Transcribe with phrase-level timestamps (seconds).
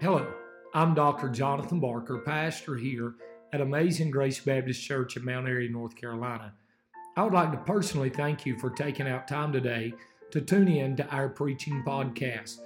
[0.00, 0.32] Hello,
[0.74, 1.28] I'm Dr.
[1.28, 3.14] Jonathan Barker, pastor here
[3.52, 6.54] at Amazing Grace Baptist Church in Mount Airy, North Carolina.
[7.16, 9.92] I would like to personally thank you for taking out time today
[10.30, 12.58] to tune in to our preaching podcast.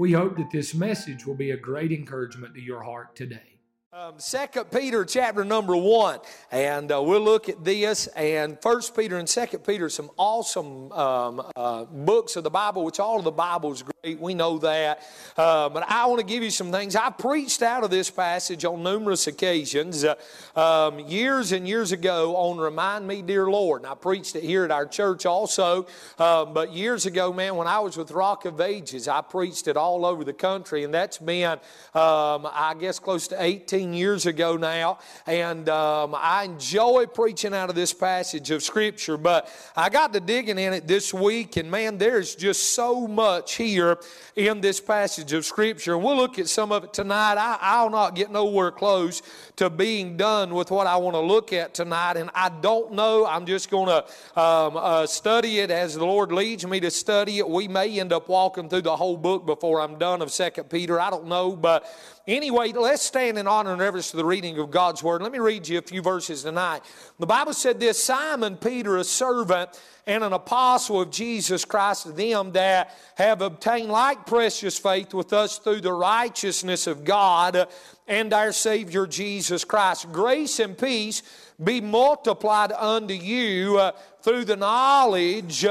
[0.00, 3.59] We hope that this message will be a great encouragement to your heart today.
[3.92, 6.20] Um, Second Peter chapter number one,
[6.52, 8.06] and uh, we'll look at this.
[8.06, 13.00] And First Peter and Second Peter, some awesome um, uh, books of the Bible, which
[13.00, 14.20] all of the Bible is great.
[14.20, 15.02] We know that,
[15.36, 16.94] uh, but I want to give you some things.
[16.94, 20.14] I preached out of this passage on numerous occasions, uh,
[20.54, 22.36] um, years and years ago.
[22.36, 25.88] On "Remind Me, Dear Lord," and I preached it here at our church also.
[26.16, 29.76] Um, but years ago, man, when I was with Rock of Ages, I preached it
[29.76, 31.58] all over the country, and that's been,
[31.92, 37.68] um, I guess, close to eighteen years ago now, and um, I enjoy preaching out
[37.68, 39.16] of this passage of Scripture.
[39.16, 43.54] But I got to digging in it this week, and man, there's just so much
[43.54, 43.98] here
[44.36, 45.94] in this passage of Scripture.
[45.94, 47.36] And We'll look at some of it tonight.
[47.38, 49.22] I, will not get nowhere close
[49.56, 53.26] to being done with what I want to look at tonight, and I don't know.
[53.26, 57.38] I'm just going to um, uh, study it as the Lord leads me to study
[57.38, 57.48] it.
[57.48, 61.00] We may end up walking through the whole book before I'm done of Second Peter.
[61.00, 61.84] I don't know, but
[62.26, 65.22] Anyway, let's stand in honor and reverence to the reading of God's Word.
[65.22, 66.82] Let me read you a few verses tonight.
[67.18, 72.12] The Bible said this Simon Peter, a servant and an apostle of Jesus Christ, to
[72.12, 77.66] them that have obtained like precious faith with us through the righteousness of God
[78.06, 80.12] and our Savior Jesus Christ.
[80.12, 81.22] Grace and peace
[81.62, 85.64] be multiplied unto you uh, through the knowledge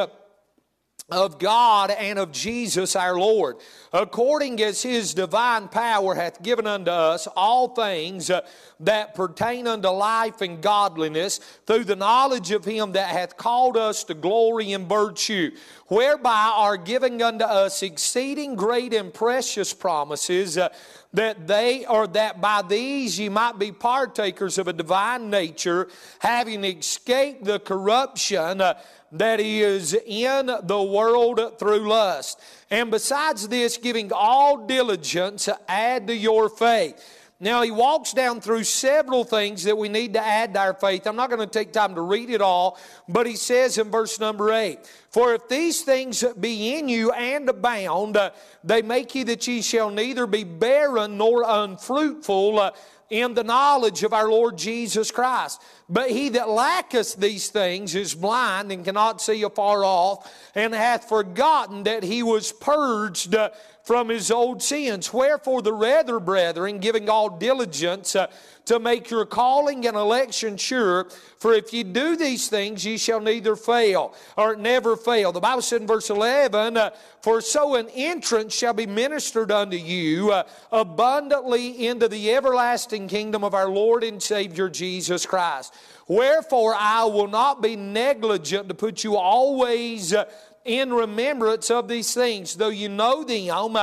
[1.12, 3.58] of God and of Jesus our Lord,
[3.92, 8.42] according as his divine power hath given unto us all things uh,
[8.80, 14.04] that pertain unto life and godliness, through the knowledge of him that hath called us
[14.06, 15.52] to glory and virtue,
[15.88, 20.70] whereby are given unto us exceeding great and precious promises, uh,
[21.14, 25.88] that they or that by these ye might be partakers of a divine nature,
[26.20, 28.62] having escaped the corruption.
[28.62, 28.80] Uh,
[29.11, 32.39] that is in the world through lust.
[32.70, 37.17] And besides this, giving all diligence, add to your faith.
[37.42, 41.08] Now, he walks down through several things that we need to add to our faith.
[41.08, 42.77] I'm not going to take time to read it all,
[43.08, 47.47] but he says in verse number 8 For if these things be in you and
[47.47, 48.17] abound,
[48.65, 52.71] they make you that ye shall neither be barren nor unfruitful.
[53.09, 55.59] In the knowledge of our Lord Jesus Christ.
[55.89, 61.10] But he that lacketh these things is blind and cannot see afar off, and hath
[61.10, 63.50] forgotten that he was purged uh,
[63.83, 65.11] from his old sins.
[65.11, 68.27] Wherefore, the rather, brethren, giving all diligence uh,
[68.70, 71.08] to make your calling and election sure,
[71.40, 75.32] for if you do these things, ye shall neither fail or never fail.
[75.32, 76.92] The Bible said in verse 11, uh,
[77.24, 83.44] For so an entrance shall be ministered unto you uh, abundantly into the everlasting kingdom
[83.44, 85.74] of our Lord and Savior Jesus Christ.
[86.08, 90.26] Wherefore, I will not be negligent to put you always uh,
[90.64, 93.78] in remembrance of these things, though you know them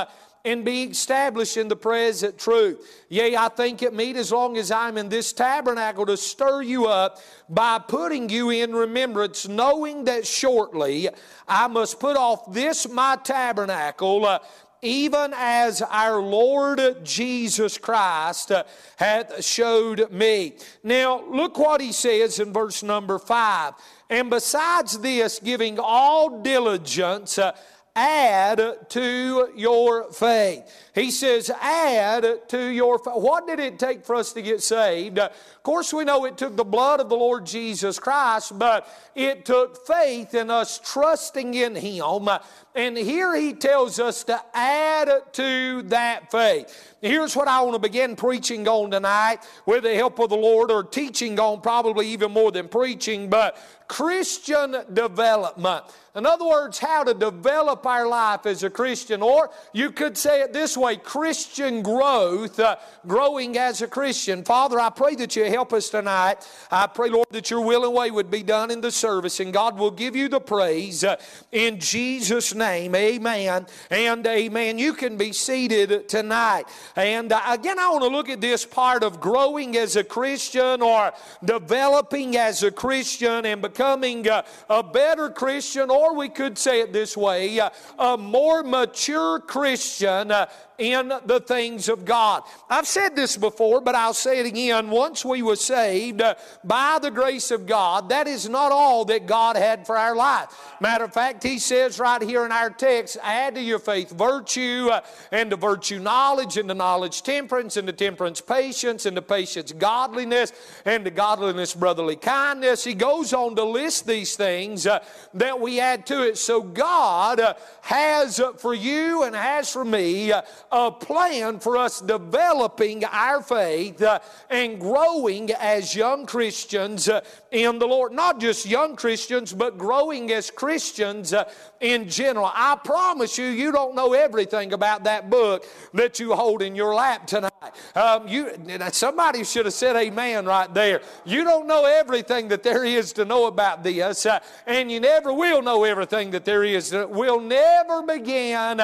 [0.47, 3.05] and be established in the present truth.
[3.09, 6.87] Yea, I think it meet as long as I'm in this tabernacle to stir you
[6.87, 7.19] up
[7.49, 11.09] by putting you in remembrance, knowing that shortly
[11.49, 14.25] I must put off this my tabernacle.
[14.25, 14.39] Uh,
[14.83, 18.63] even as our Lord Jesus Christ uh,
[18.97, 20.53] hath showed me.
[20.85, 23.75] Now, look what he says in verse number five.
[24.09, 27.57] And besides this, giving all diligence, uh,
[27.97, 30.86] add to your faith.
[30.97, 32.97] He says, add to your.
[32.97, 35.19] What did it take for us to get saved?
[35.19, 39.45] Of course, we know it took the blood of the Lord Jesus Christ, but it
[39.45, 42.31] took faith in us trusting in Him.
[42.75, 46.95] And here He tells us to add to that faith.
[47.03, 50.71] Here's what I want to begin preaching on tonight with the help of the Lord,
[50.71, 55.85] or teaching on probably even more than preaching, but Christian development.
[56.17, 59.23] In other words, how to develop our life as a Christian.
[59.23, 64.45] Or you could say it this way Christian growth, uh, growing as a Christian.
[64.45, 66.49] Father, I pray that you help us tonight.
[66.71, 69.53] I pray, Lord, that your will and way would be done in the service, and
[69.53, 71.17] God will give you the praise uh,
[71.53, 72.95] in Jesus' name.
[72.95, 74.79] Amen and amen.
[74.79, 76.65] You can be seated tonight.
[76.95, 80.81] And uh, again, I want to look at this part of growing as a Christian
[80.81, 81.13] or
[81.45, 86.81] developing as a Christian and becoming uh, a better Christian or or we could say
[86.81, 90.47] it this way uh, a more mature Christian uh,
[90.79, 92.43] in the things of God.
[92.69, 94.91] I've said this before, but I'll say it again.
[94.91, 96.35] Once we were saved uh,
[96.65, 100.49] by the grace of God, that is not all that God had for our life.
[100.81, 104.89] Matter of fact, He says right here in our text, add to your faith virtue,
[104.91, 105.01] uh,
[105.33, 109.73] and to virtue knowledge, and to knowledge temperance, and to temperance patience, and to patience
[109.73, 110.53] godliness,
[110.85, 112.85] and to godliness brotherly kindness.
[112.85, 115.03] He goes on to list these things uh,
[115.35, 116.37] that we add to it.
[116.39, 117.41] So God
[117.83, 120.33] has for you and has for me
[120.73, 124.19] a plan for us developing our faith uh,
[124.51, 127.21] and growing as young Christians uh,
[127.51, 128.13] in the Lord.
[128.13, 132.51] Not just young Christians, but growing as Christians uh, in general.
[132.53, 135.65] I promise you, you don't know everything about that book
[135.95, 137.53] that you hold in your lap tonight.
[137.95, 138.53] Um, you,
[138.93, 141.01] somebody should have said amen right there.
[141.25, 144.27] You don't know everything that there is to know about this,
[144.67, 146.93] and you never will know everything that there is.
[146.93, 148.81] We'll never begin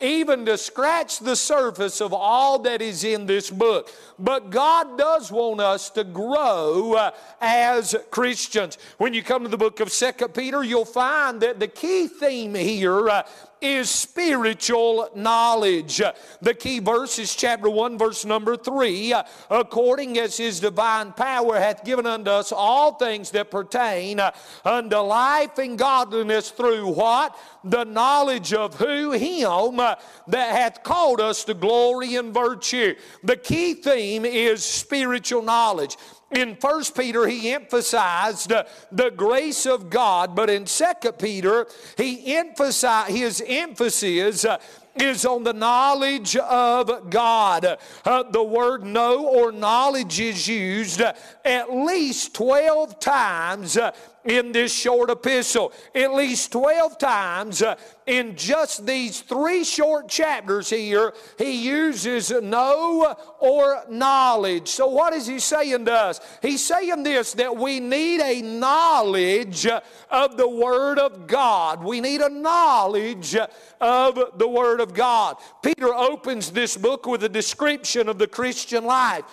[0.00, 3.90] even to scratch the surface of all that is in this book.
[4.18, 7.10] But God does want us to grow uh,
[7.40, 8.78] as Christians.
[8.98, 12.54] When you come to the book of Second Peter, you'll find that the key theme
[12.54, 13.22] here uh,
[13.60, 16.02] is spiritual knowledge.
[16.42, 19.14] The key verse is chapter 1, verse number 3.
[19.50, 24.20] According as his divine power hath given unto us all things that pertain
[24.64, 27.38] unto life and godliness through what?
[27.64, 29.12] The knowledge of who?
[29.12, 29.96] Him that
[30.28, 32.94] hath called us to glory and virtue.
[33.22, 33.74] The key
[34.14, 35.96] is spiritual knowledge.
[36.30, 41.66] In 1 Peter, he emphasized uh, the grace of God, but in 2 Peter,
[41.96, 44.58] he emphasized his emphasis uh,
[44.96, 47.78] is on the knowledge of God.
[48.04, 53.78] Uh, the word know or knowledge is used at least 12 times
[54.26, 55.72] in this short epistle.
[55.94, 57.76] At least 12 times uh,
[58.06, 64.68] in just these three short chapters here, he uses know or knowledge.
[64.68, 66.20] So, what is he saying to us?
[66.42, 69.66] He's saying this that we need a knowledge
[70.10, 71.82] of the Word of God.
[71.82, 73.36] We need a knowledge
[73.80, 75.36] of the Word of God.
[75.62, 79.24] Peter opens this book with a description of the Christian life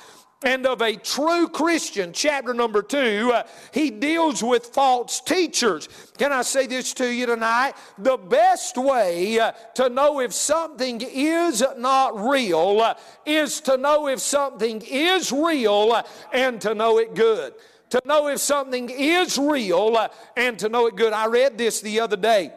[0.44, 5.90] and of a true Christian, chapter number two, uh, he deals with false teachers.
[6.18, 7.74] Can I say this to you tonight?
[7.98, 12.96] The best way uh, to know if something is not real uh,
[13.26, 17.54] is to know if something is real uh, and to know it good.
[17.92, 21.14] To know if something is real uh, and to know it good.
[21.14, 22.52] I read this the other day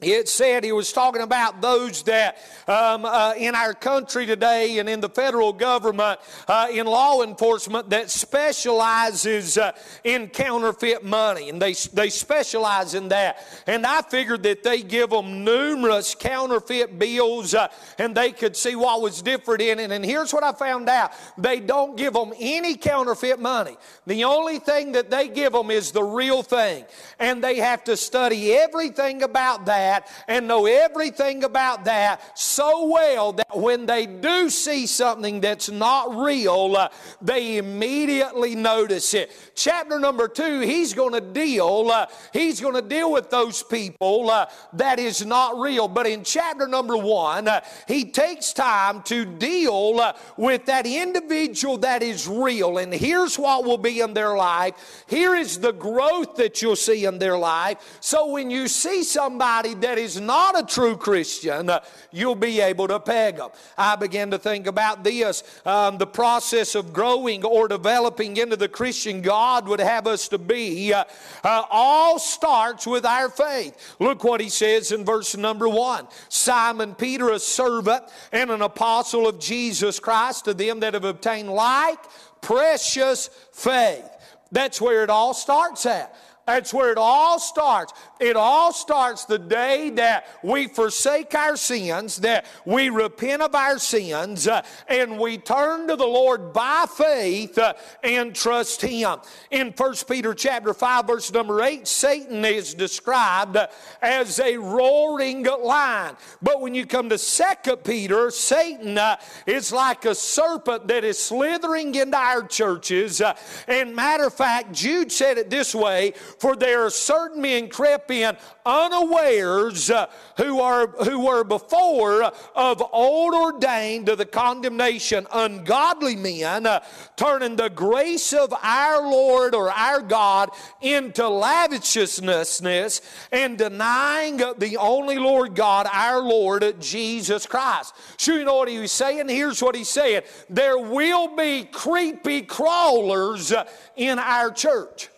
[0.00, 4.88] it said he was talking about those that um, uh, in our country today and
[4.88, 9.72] in the federal government uh, in law enforcement that specializes uh,
[10.04, 13.44] in counterfeit money and they, they specialize in that.
[13.66, 17.68] And i figured that they give them numerous counterfeit bills uh,
[17.98, 19.90] and they could see what was different in it.
[19.90, 21.12] And here's what i found out.
[21.36, 23.76] They don't give them any counterfeit money.
[24.06, 26.86] The only thing that they give them is the real thing.
[27.18, 32.86] And they have to study everything about that that and know everything about that so
[32.86, 36.88] well that when they do see something that's not real, uh,
[37.20, 39.30] they immediately notice it.
[39.54, 44.30] Chapter number two, he's going to deal, uh, he's going to deal with those people
[44.30, 45.88] uh, that is not real.
[45.88, 51.78] But in chapter number one, uh, he takes time to deal uh, with that individual
[51.78, 52.78] that is real.
[52.78, 55.04] And here's what will be in their life.
[55.08, 57.98] Here is the growth that you'll see in their life.
[58.00, 61.80] So when you see somebody that is not a true Christian, uh,
[62.10, 63.50] you'll be able to peg them.
[63.76, 68.68] I began to think about this um, the process of growing or developing into the
[68.68, 70.92] Christian God would have us to be.
[70.92, 71.04] Uh,
[71.44, 73.96] uh, all starts with our faith.
[73.98, 79.26] Look what he says in verse number one Simon Peter, a servant and an apostle
[79.26, 81.98] of Jesus Christ, to them that have obtained like
[82.40, 84.08] precious faith.
[84.52, 86.14] That's where it all starts at.
[86.46, 87.92] That's where it all starts.
[88.20, 93.78] It all starts the day that we forsake our sins, that we repent of our
[93.78, 97.72] sins, uh, and we turn to the Lord by faith uh,
[98.04, 99.20] and trust Him.
[99.50, 103.56] In 1 Peter chapter 5, verse number 8, Satan is described
[104.02, 106.14] as a roaring lion.
[106.42, 111.18] But when you come to 2 Peter, Satan uh, is like a serpent that is
[111.18, 113.22] slithering into our churches.
[113.22, 113.34] Uh,
[113.66, 118.09] and matter of fact, Jude said it this way For there are certain men crept
[118.10, 118.36] in
[118.66, 122.24] unawares uh, who are who were before
[122.54, 126.80] of old ordained to the condemnation, ungodly men, uh,
[127.16, 130.50] turning the grace of our Lord or our God
[130.80, 133.00] into lavishness
[133.32, 137.94] and denying the only Lord God, our Lord Jesus Christ.
[138.16, 139.28] Sure, you know what he was saying?
[139.28, 143.52] Here's what he's saying there will be creepy crawlers
[143.96, 145.08] in our church.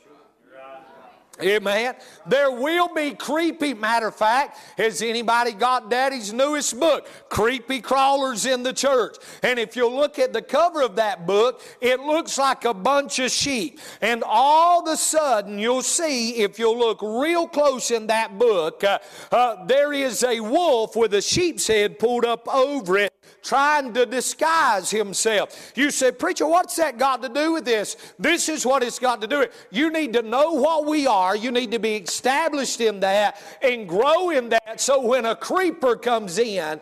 [1.40, 1.94] Amen.
[2.26, 3.72] There will be creepy.
[3.72, 9.16] Matter of fact, has anybody got Daddy's newest book, Creepy Crawlers in the Church?
[9.42, 13.18] And if you look at the cover of that book, it looks like a bunch
[13.18, 13.80] of sheep.
[14.02, 18.84] And all of a sudden, you'll see, if you look real close in that book,
[18.84, 18.98] uh,
[19.30, 23.12] uh, there is a wolf with a sheep's head pulled up over it
[23.42, 25.72] trying to disguise himself.
[25.74, 27.96] You say, Preacher, what's that got to do with this?
[28.18, 29.66] This is what it's got to do with.
[29.70, 31.34] You need to know what we are.
[31.36, 35.96] You need to be established in that and grow in that so when a creeper
[35.96, 36.80] comes in,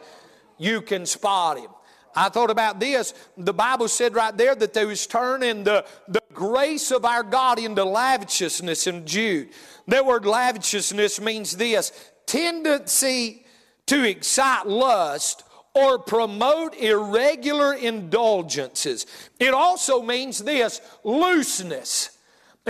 [0.58, 1.70] you can spot him.
[2.14, 3.14] I thought about this.
[3.36, 7.58] The Bible said right there that they was turning the, the grace of our God
[7.58, 9.50] into lavishness in Jude.
[9.86, 11.92] That word lavishness means this
[12.26, 13.46] tendency
[13.86, 19.06] to excite lust or promote irregular indulgences.
[19.38, 22.18] It also means this looseness.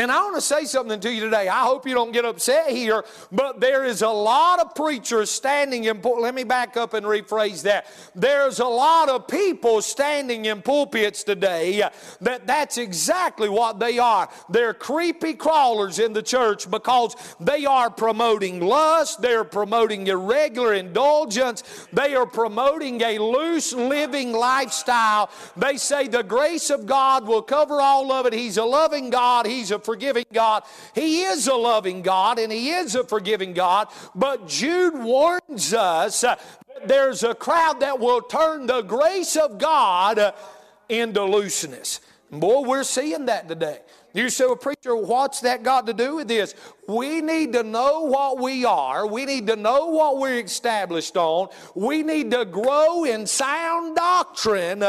[0.00, 1.49] And I want to say something to you today.
[1.49, 5.85] I hope you don't get upset here, but there is a lot of preachers standing
[5.85, 6.00] in.
[6.00, 7.87] Let me back up and rephrase that.
[8.14, 11.87] There's a lot of people standing in pulpits today
[12.23, 14.30] that that's exactly what they are.
[14.49, 21.62] They're creepy crawlers in the church because they are promoting lust, they're promoting irregular indulgence,
[21.92, 25.28] they are promoting a loose living lifestyle.
[25.59, 28.33] They say the grace of God will cover all of it.
[28.33, 30.62] He's a loving God, He's a forgiving God.
[30.94, 33.88] He is a loving God and He is a forgiving God.
[34.14, 36.40] But Jude warns us that
[36.87, 40.32] there's a crowd that will turn the grace of God
[40.88, 42.00] into looseness.
[42.30, 43.80] Boy, we're seeing that today.
[44.12, 46.54] You say, well, preacher, what's that got to do with this?
[46.87, 49.09] We need to know what we are.
[49.09, 51.49] We need to know what we're established on.
[51.75, 54.85] We need to grow in sound doctrine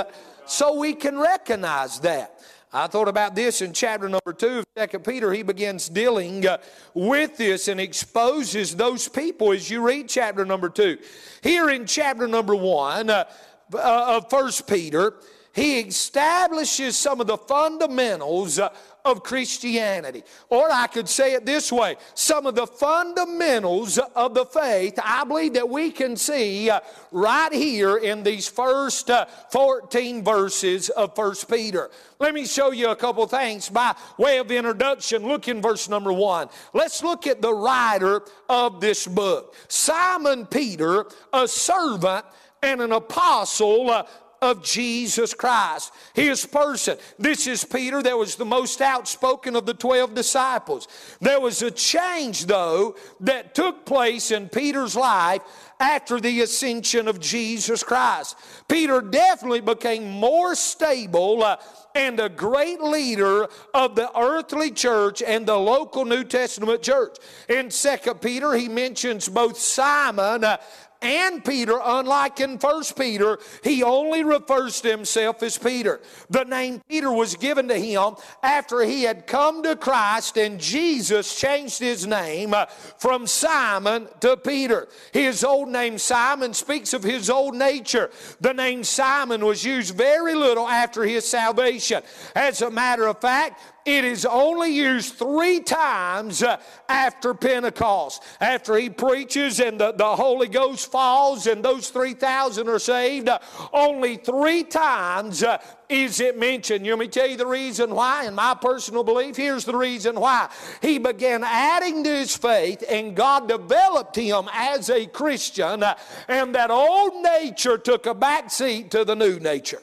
[0.45, 2.40] so we can recognize that.
[2.73, 5.33] I thought about this in chapter number two of Second Peter.
[5.33, 6.59] He begins dealing uh,
[6.93, 10.97] with this and exposes those people as you read chapter number two.
[11.43, 13.25] Here in chapter number one uh,
[13.73, 15.15] uh, of First Peter,
[15.53, 18.69] he establishes some of the fundamentals uh,
[19.03, 20.23] of Christianity.
[20.49, 25.23] Or I could say it this way some of the fundamentals of the faith, I
[25.25, 26.79] believe that we can see uh,
[27.11, 31.89] right here in these first uh, 14 verses of 1 Peter.
[32.19, 35.27] Let me show you a couple things by way of introduction.
[35.27, 36.47] Look in verse number one.
[36.73, 39.55] Let's look at the writer of this book.
[39.67, 42.25] Simon Peter, a servant
[42.63, 44.05] and an apostle
[44.41, 46.97] of Jesus Christ, his person.
[47.19, 50.87] This is Peter that was the most outspoken of the 12 disciples.
[51.19, 55.41] There was a change, though, that took place in Peter's life
[55.79, 58.35] after the ascension of Jesus Christ.
[58.67, 61.43] Peter definitely became more stable.
[61.43, 61.57] Uh,
[61.95, 67.17] and a great leader of the earthly church and the local New Testament church.
[67.49, 70.57] In Second Peter, he mentions both Simon uh,
[71.01, 75.99] and Peter, unlike in First Peter, he only refers to himself as Peter.
[76.29, 81.39] The name Peter was given to him after he had come to Christ and Jesus
[81.39, 82.65] changed his name uh,
[82.97, 84.87] from Simon to Peter.
[85.11, 88.11] His old name Simon speaks of his old nature.
[88.39, 92.03] The name Simon was used very little after his salvation.
[92.35, 96.57] As a matter of fact, it is only used three times uh,
[96.87, 98.23] after Pentecost.
[98.39, 103.39] After he preaches and the, the Holy Ghost falls and those 3,000 are saved, uh,
[103.73, 105.57] only three times uh,
[105.89, 106.85] is it mentioned.
[106.85, 108.25] You me tell you the reason why.
[108.25, 110.49] In my personal belief, here's the reason why.
[110.81, 115.83] He began adding to his faith, and God developed him as a Christian,
[116.27, 119.81] and that old nature took a back seat to the new nature.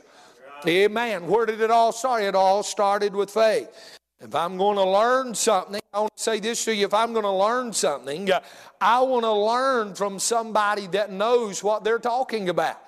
[0.67, 1.27] Amen.
[1.27, 2.23] Where did it all start?
[2.23, 3.69] It all started with faith.
[4.21, 6.87] If I'm going to learn something, I want to say this to you.
[6.87, 8.41] If I'm going to learn something, uh,
[8.81, 12.79] I want to learn from somebody that knows what they're talking about.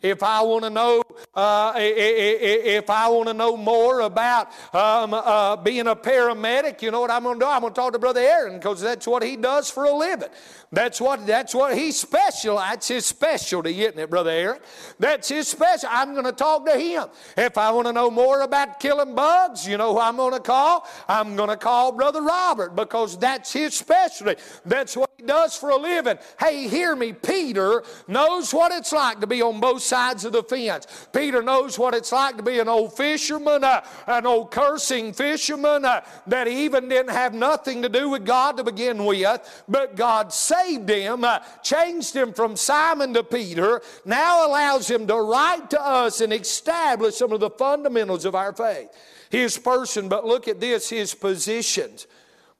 [0.00, 1.02] If I want to know
[1.34, 7.00] Uh, if I want to know more about um, uh, being a paramedic, you know
[7.00, 7.50] what I'm going to do?
[7.50, 10.28] I'm going to talk to Brother Aaron because that's what he does for a living.
[10.72, 12.56] That's what that's what he's special.
[12.56, 14.60] That's his specialty, isn't it, Brother Aaron?
[14.98, 15.88] That's his special.
[15.92, 17.06] I'm going to talk to him.
[17.36, 20.40] If I want to know more about killing bugs, you know who I'm going to
[20.40, 20.86] call?
[21.08, 24.40] I'm going to call Brother Robert because that's his specialty.
[24.64, 26.18] That's what does for a living.
[26.38, 27.12] Hey, hear me.
[27.12, 31.08] Peter knows what it's like to be on both sides of the fence.
[31.12, 35.84] Peter knows what it's like to be an old fisherman, uh, an old cursing fisherman
[35.84, 40.32] uh, that even didn't have nothing to do with God to begin with, but God
[40.32, 45.70] saved saved him, uh, changed him from Simon to Peter, now allows him to write
[45.70, 48.88] to us and establish some of the fundamentals of our faith.
[49.30, 52.06] His person, but look at this, his positions.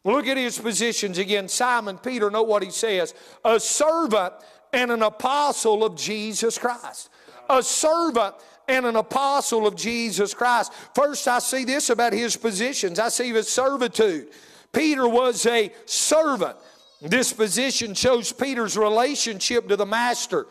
[0.06, 1.48] Look at his positions again.
[1.48, 3.12] Simon Peter, know what he says
[3.44, 4.32] a servant
[4.72, 7.10] and an apostle of Jesus Christ.
[7.50, 8.36] A servant
[8.68, 10.72] and an apostle of Jesus Christ.
[10.94, 13.00] First, I see this about his positions.
[13.00, 14.28] I see his servitude.
[14.72, 16.56] Peter was a servant.
[17.02, 20.46] This position shows Peter's relationship to the master.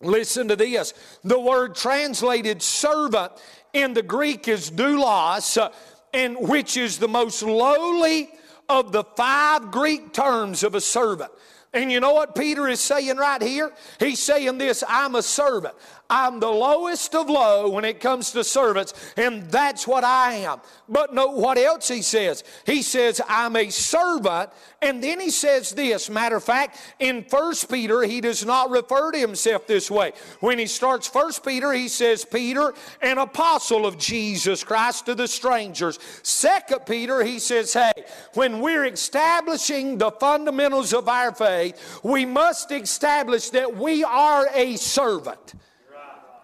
[0.00, 0.94] Listen to this.
[1.24, 3.32] The word translated servant
[3.72, 5.70] in the Greek is doulos, uh,
[6.14, 8.30] and which is the most lowly
[8.68, 11.30] of the five Greek terms of a servant.
[11.74, 13.72] And you know what Peter is saying right here?
[13.98, 15.74] He's saying this I'm a servant.
[16.12, 20.60] I'm the lowest of low when it comes to servants, and that's what I am.
[20.86, 22.44] But note what else he says.
[22.66, 24.50] He says, I'm a servant,
[24.82, 26.10] and then he says this.
[26.10, 30.12] Matter of fact, in First Peter, he does not refer to himself this way.
[30.40, 35.26] When he starts First Peter, he says, Peter, an apostle of Jesus Christ to the
[35.26, 35.98] strangers.
[36.22, 38.04] Second Peter, he says, hey,
[38.34, 44.76] when we're establishing the fundamentals of our faith, we must establish that we are a
[44.76, 45.54] servant.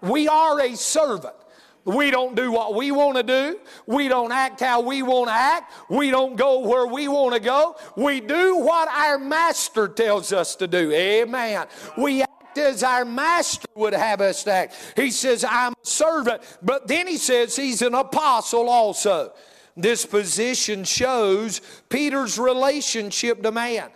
[0.03, 1.35] We are a servant.
[1.85, 3.59] We don't do what we want to do.
[3.87, 5.73] We don't act how we want to act.
[5.89, 7.77] We don't go where we want to go.
[7.97, 10.93] We do what our master tells us to do.
[10.93, 11.67] Amen.
[11.97, 14.75] We act as our master would have us act.
[14.97, 16.43] He says, I'm a servant.
[16.61, 19.33] But then he says he's an apostle also.
[19.75, 23.89] This position shows Peter's relationship to man.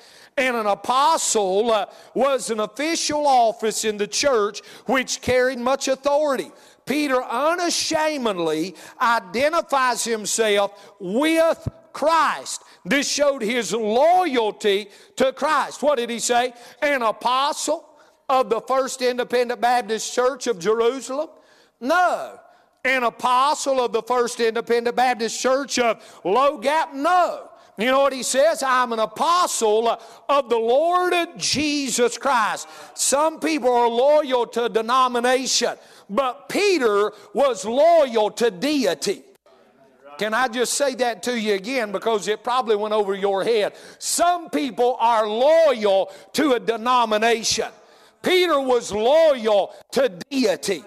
[0.43, 6.51] And an apostle uh, was an official office in the church which carried much authority.
[6.85, 12.65] Peter unashamedly identifies himself with Christ.
[12.85, 15.81] This showed his loyalty to Christ.
[15.81, 16.53] What did he say?
[16.81, 17.89] An apostle
[18.29, 21.29] of the First Independent Baptist Church of Jerusalem?
[21.81, 22.41] No.
[22.85, 26.95] An apostle of the First Independent Baptist Church of Low Gap?
[26.95, 27.49] No.
[27.79, 28.63] You know what he says?
[28.63, 29.99] I'm an apostle
[30.29, 32.69] of the Lord Jesus Christ.
[32.95, 35.75] Some people are loyal to a denomination,
[36.11, 39.23] but Peter was loyal to deity.
[40.19, 43.75] Can I just say that to you again because it probably went over your head?
[43.99, 47.69] Some people are loyal to a denomination.
[48.23, 50.85] Peter was loyal to deity.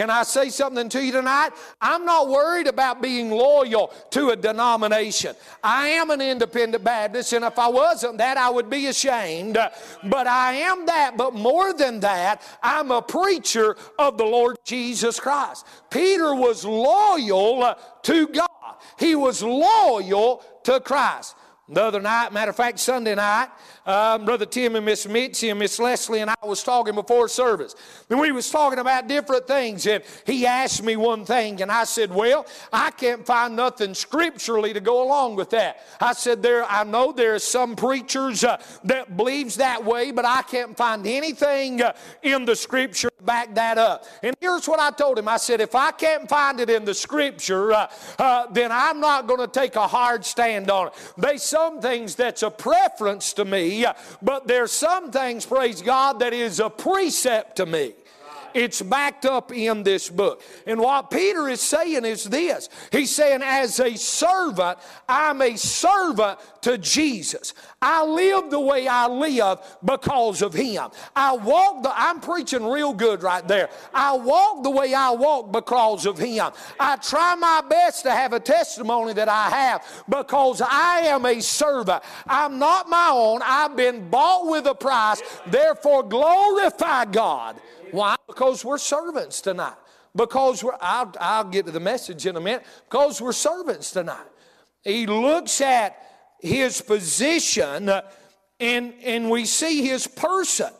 [0.00, 1.50] Can I say something to you tonight?
[1.78, 5.36] I'm not worried about being loyal to a denomination.
[5.62, 9.58] I am an independent Baptist, and if I wasn't that, I would be ashamed.
[10.04, 11.18] But I am that.
[11.18, 15.66] But more than that, I'm a preacher of the Lord Jesus Christ.
[15.90, 21.36] Peter was loyal to God, he was loyal to Christ.
[21.72, 23.48] The other night, matter of fact, Sunday night,
[23.86, 27.76] um, Brother Tim and Miss Mitzi and Miss Leslie and I was talking before service.
[28.10, 29.86] And we was talking about different things.
[29.86, 34.72] And he asked me one thing, and I said, Well, I can't find nothing scripturally
[34.72, 35.84] to go along with that.
[36.00, 40.24] I said, There, I know there are some preachers uh, that believes that way, but
[40.24, 44.06] I can't find anything uh, in the scripture to back that up.
[44.24, 45.28] And here's what I told him.
[45.28, 49.28] I said, if I can't find it in the scripture, uh, uh then I'm not
[49.28, 50.94] going to take a hard stand on it.
[51.16, 53.84] There's some things that's a preference to me
[54.22, 57.92] but there's some things, praise God, that is a precept to me.
[58.54, 60.42] It's backed up in this book.
[60.66, 66.38] And what Peter is saying is this He's saying, as a servant, I'm a servant
[66.62, 67.54] to Jesus.
[67.80, 70.90] I live the way I live because of Him.
[71.14, 73.70] I walk the, I'm preaching real good right there.
[73.94, 76.50] I walk the way I walk because of Him.
[76.78, 81.40] I try my best to have a testimony that I have because I am a
[81.40, 82.02] servant.
[82.26, 83.40] I'm not my own.
[83.42, 85.22] I've been bought with a price.
[85.46, 87.60] Therefore, glorify God.
[87.90, 88.16] Why?
[88.26, 89.74] Because we're servants tonight.
[90.14, 92.64] Because we're, I'll, I'll get to the message in a minute.
[92.88, 94.26] Because we're servants tonight.
[94.82, 96.09] He looks at
[96.40, 97.90] his position
[98.58, 100.70] and, and we see his person.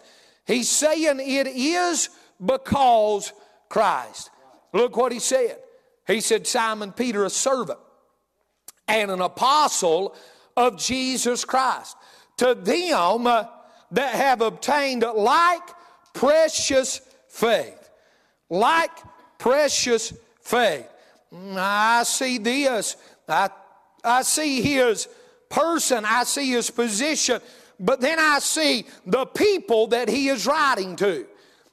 [0.46, 2.10] He's saying it is
[2.44, 3.32] because
[3.68, 4.30] Christ.
[4.72, 5.58] look what he said.
[6.06, 7.78] He said, Simon Peter, a servant
[8.88, 10.16] and an apostle
[10.56, 11.96] of Jesus Christ.
[12.38, 15.62] To them that have obtained like
[16.14, 17.90] precious faith.
[18.48, 18.90] Like
[19.38, 20.88] precious faith.
[21.32, 22.96] I see this.
[23.28, 23.50] I,
[24.02, 25.06] I see his
[25.50, 26.04] person.
[26.06, 27.40] I see his position.
[27.78, 31.26] But then I see the people that he is writing to.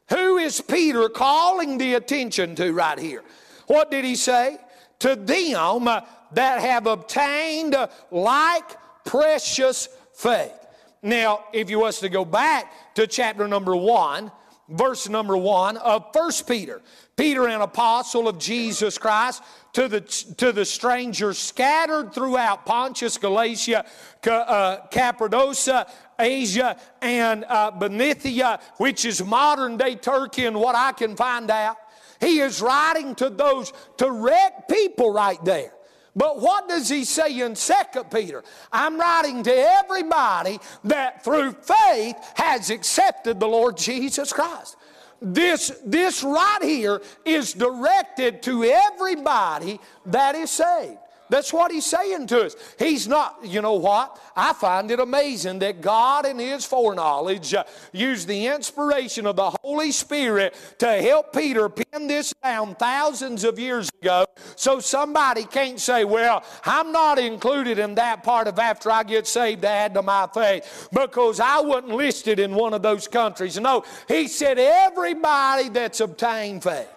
[0.09, 3.23] Who is Peter calling the attention to right here?
[3.67, 4.57] What did he say?
[4.99, 7.75] To them that have obtained
[8.11, 10.53] like precious faith.
[11.01, 14.31] Now, if you was to go back to chapter number one,
[14.69, 16.82] verse number one of First Peter,
[17.15, 19.41] Peter, an apostle of Jesus Christ,
[19.73, 23.86] to the, to the strangers scattered throughout Pontus, Galatia,
[24.30, 25.88] uh, Cappadocia,
[26.19, 31.77] Asia, and uh, Bithynia, which is modern day Turkey, and what I can find out.
[32.19, 35.71] He is writing to those direct people right there.
[36.17, 37.73] But what does he say in 2
[38.12, 38.43] Peter?
[38.73, 44.77] I'm writing to everybody that through faith has accepted the Lord Jesus Christ.
[45.21, 50.97] This, this right here is directed to everybody that is saved.
[51.29, 52.55] That's what he's saying to us.
[52.79, 54.19] He's not, you know what?
[54.35, 59.51] I find it amazing that God, in his foreknowledge, uh, used the inspiration of the
[59.61, 65.79] Holy Spirit to help Peter pin this down thousands of years ago so somebody can't
[65.79, 69.93] say, well, I'm not included in that part of after I get saved to add
[69.95, 73.59] to my faith because I wasn't listed in one of those countries.
[73.59, 76.89] No, he said, everybody that's obtained faith.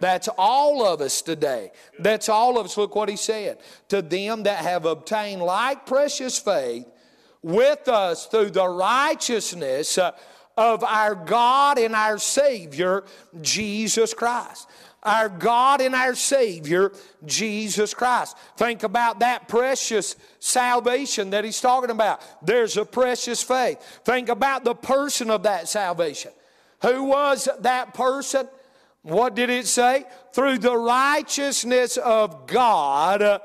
[0.00, 1.72] That's all of us today.
[1.98, 2.76] That's all of us.
[2.76, 3.58] Look what he said.
[3.88, 6.86] To them that have obtained like precious faith
[7.42, 10.12] with us through the righteousness uh,
[10.56, 13.04] of our God and our Savior,
[13.40, 14.68] Jesus Christ.
[15.02, 16.90] Our God and our Savior,
[17.24, 18.36] Jesus Christ.
[18.56, 22.20] Think about that precious salvation that he's talking about.
[22.44, 23.80] There's a precious faith.
[24.04, 26.32] Think about the person of that salvation.
[26.82, 28.48] Who was that person?
[29.06, 30.04] What did it say?
[30.32, 33.40] Through the righteousness of God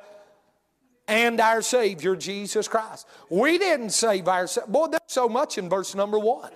[1.07, 3.07] and our Savior Jesus Christ.
[3.29, 4.71] We didn't save ourselves.
[4.71, 6.49] Boy, there's so much in verse number one.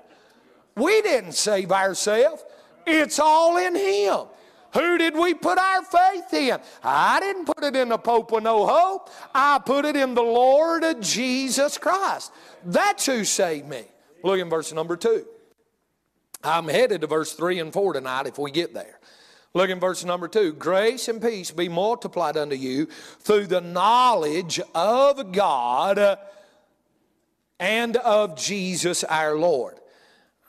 [0.75, 2.43] We didn't save ourselves,
[2.87, 4.21] it's all in Him.
[4.73, 6.57] Who did we put our faith in?
[6.83, 9.11] I didn't put it in the Pope with no hope.
[9.35, 12.31] I put it in the Lord of Jesus Christ.
[12.65, 13.83] That's who saved me.
[14.23, 15.27] Look in verse number two.
[16.45, 18.99] I'm headed to verse 3 and 4 tonight if we get there.
[19.53, 20.53] Look in verse number 2.
[20.53, 22.87] Grace and peace be multiplied unto you
[23.19, 26.19] through the knowledge of God
[27.59, 29.79] and of Jesus our Lord.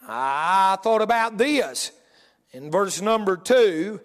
[0.07, 1.93] I thought about this.
[2.53, 4.01] In verse number 2,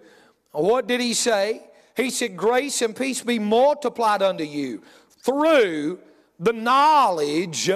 [0.52, 1.62] what did he say?
[1.96, 4.82] He said, Grace and peace be multiplied unto you
[5.24, 5.98] through
[6.38, 7.70] the knowledge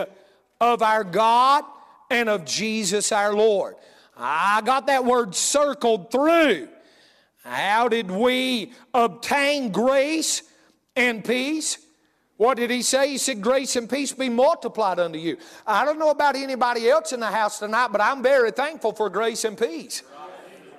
[0.60, 1.64] of our God
[2.10, 3.76] and of Jesus our Lord.
[4.16, 6.68] I got that word circled through.
[7.44, 10.42] How did we obtain grace
[10.96, 11.78] and peace?
[12.36, 13.10] What did he say?
[13.10, 15.38] He said, Grace and peace be multiplied unto you.
[15.66, 19.08] I don't know about anybody else in the house tonight, but I'm very thankful for
[19.08, 20.02] grace and peace.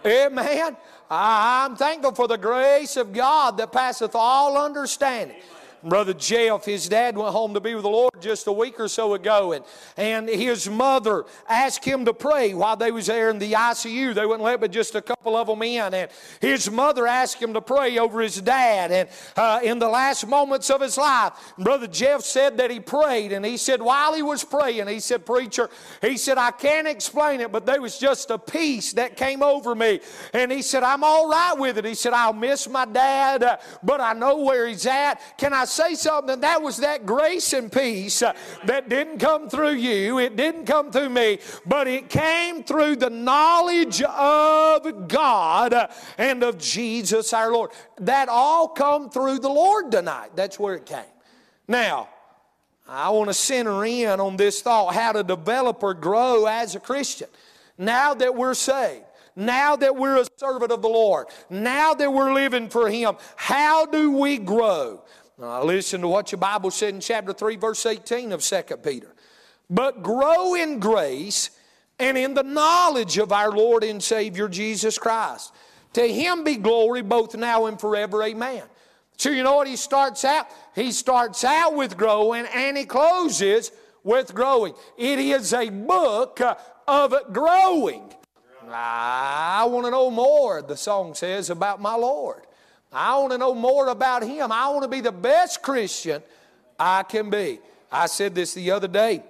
[0.06, 0.78] Amen.
[1.10, 5.38] I'm thankful for the grace of God that passeth all understanding.
[5.84, 8.88] Brother Jeff, his dad went home to be with the Lord just a week or
[8.88, 9.64] so ago, and,
[9.96, 14.14] and his mother asked him to pray while they was there in the ICU.
[14.14, 16.10] They wouldn't let but just a couple of them in, and
[16.42, 18.92] his mother asked him to pray over his dad.
[18.92, 23.32] And uh, in the last moments of his life, Brother Jeff said that he prayed,
[23.32, 25.70] and he said while he was praying, he said, preacher,
[26.02, 29.76] he said I can't explain it, but there was just a peace that came over
[29.76, 30.00] me,
[30.34, 31.86] and he said I'm all right with it.
[31.86, 35.22] He said I'll miss my dad, uh, but I know where he's at.
[35.38, 36.40] Can I say something?
[36.42, 38.34] That was that grace and peace uh,
[38.66, 43.10] that didn't come through you, it didn't come through me, but it came through the
[43.10, 47.72] knowledge of God uh, and of Jesus our Lord.
[48.00, 50.36] That all come through the Lord tonight.
[50.36, 51.04] That's where it came.
[51.68, 52.10] Now,
[52.88, 56.80] I want to center in on this thought how to develop or grow as a
[56.80, 57.28] Christian.
[57.78, 59.04] Now that we're saved,
[59.36, 63.86] now that we're a servant of the Lord, now that we're living for Him, how
[63.86, 65.04] do we grow?
[65.40, 69.14] Now, listen to what your Bible said in chapter 3, verse 18 of 2 Peter.
[69.70, 71.52] But grow in grace
[72.00, 75.54] and in the knowledge of our Lord and Savior Jesus Christ.
[75.94, 78.24] To him be glory both now and forever.
[78.24, 78.64] Amen.
[79.18, 80.48] So, you know what he starts out?
[80.76, 83.72] He starts out with growing and he closes
[84.04, 84.74] with growing.
[84.98, 86.56] It is a book uh,
[86.88, 88.14] of growing.
[88.70, 92.42] I want to know more, the song says, about my Lord.
[92.92, 94.52] I want to know more about Him.
[94.52, 96.22] I want to be the best Christian
[96.80, 97.60] I can be.
[97.92, 99.24] I said this the other day.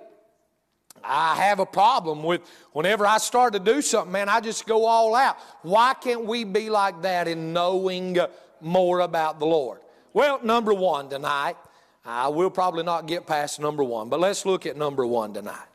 [1.03, 2.41] I have a problem with
[2.73, 5.37] whenever I start to do something, man, I just go all out.
[5.61, 8.17] Why can't we be like that in knowing
[8.61, 9.79] more about the Lord?
[10.13, 11.55] Well, number one tonight,
[12.03, 15.67] I will probably not get past number one, but let's look at number one tonight.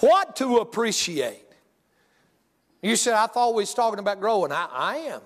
[0.00, 1.44] What to appreciate?
[2.82, 4.52] You said, I thought we was talking about growing.
[4.52, 5.20] I, I am.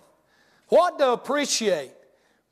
[0.69, 1.93] What to appreciate?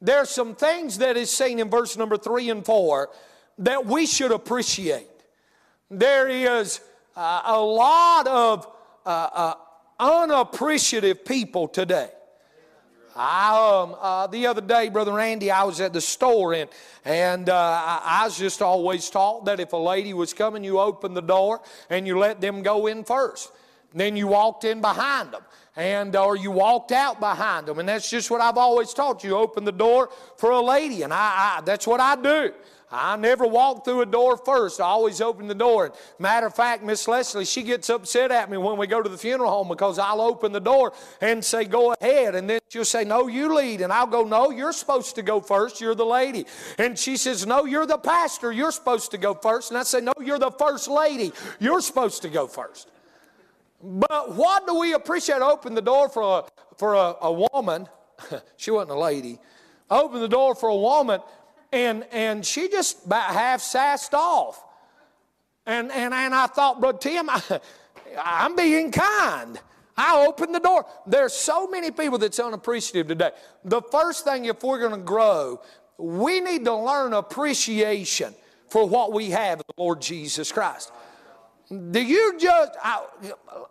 [0.00, 3.10] There's some things that is seen in verse number three and four
[3.58, 5.08] that we should appreciate.
[5.90, 6.80] There is
[7.16, 8.66] uh, a lot of
[9.06, 9.54] uh, uh,
[9.98, 12.10] unappreciative people today.
[13.18, 16.68] I, um, uh, the other day, Brother Randy, I was at the store and,
[17.02, 20.78] and uh, I, I, was just always taught that if a lady was coming, you
[20.78, 23.50] open the door and you let them go in first.
[23.94, 25.40] Then you walked in behind them
[25.76, 29.22] and uh, or you walked out behind them and that's just what i've always taught
[29.22, 32.52] you open the door for a lady and I, I, that's what i do
[32.90, 34.80] I never walk through a door first.
[34.80, 35.92] I always open the door.
[36.20, 39.18] Matter of fact, Miss Leslie, she gets upset at me when we go to the
[39.18, 42.36] funeral home because I'll open the door and say, Go ahead.
[42.36, 43.80] And then she'll say, No, you lead.
[43.80, 45.80] And I'll go, No, you're supposed to go first.
[45.80, 46.46] You're the lady.
[46.78, 48.52] And she says, No, you're the pastor.
[48.52, 49.72] You're supposed to go first.
[49.72, 51.32] And I say, No, you're the first lady.
[51.58, 52.88] You're supposed to go first.
[53.82, 55.42] But what do we appreciate?
[55.42, 56.44] Open the door for a,
[56.76, 57.88] for a, a woman.
[58.56, 59.38] she wasn't a lady.
[59.90, 61.20] Open the door for a woman
[61.72, 64.62] and, and she just about half sassed off.
[65.66, 67.42] And, and, and I thought, Brother Tim, I,
[68.24, 69.58] I'm being kind.
[69.96, 70.86] I opened the door.
[71.06, 73.30] There's so many people that's unappreciative today.
[73.64, 75.60] The first thing, if we're going to grow,
[75.98, 78.34] we need to learn appreciation
[78.68, 80.92] for what we have in the Lord Jesus Christ.
[81.68, 83.02] Do you just, I,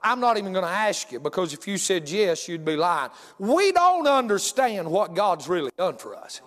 [0.04, 3.10] am not even going to ask you because if you said yes, you'd be lying.
[3.40, 6.42] We don't understand what God's really done for us.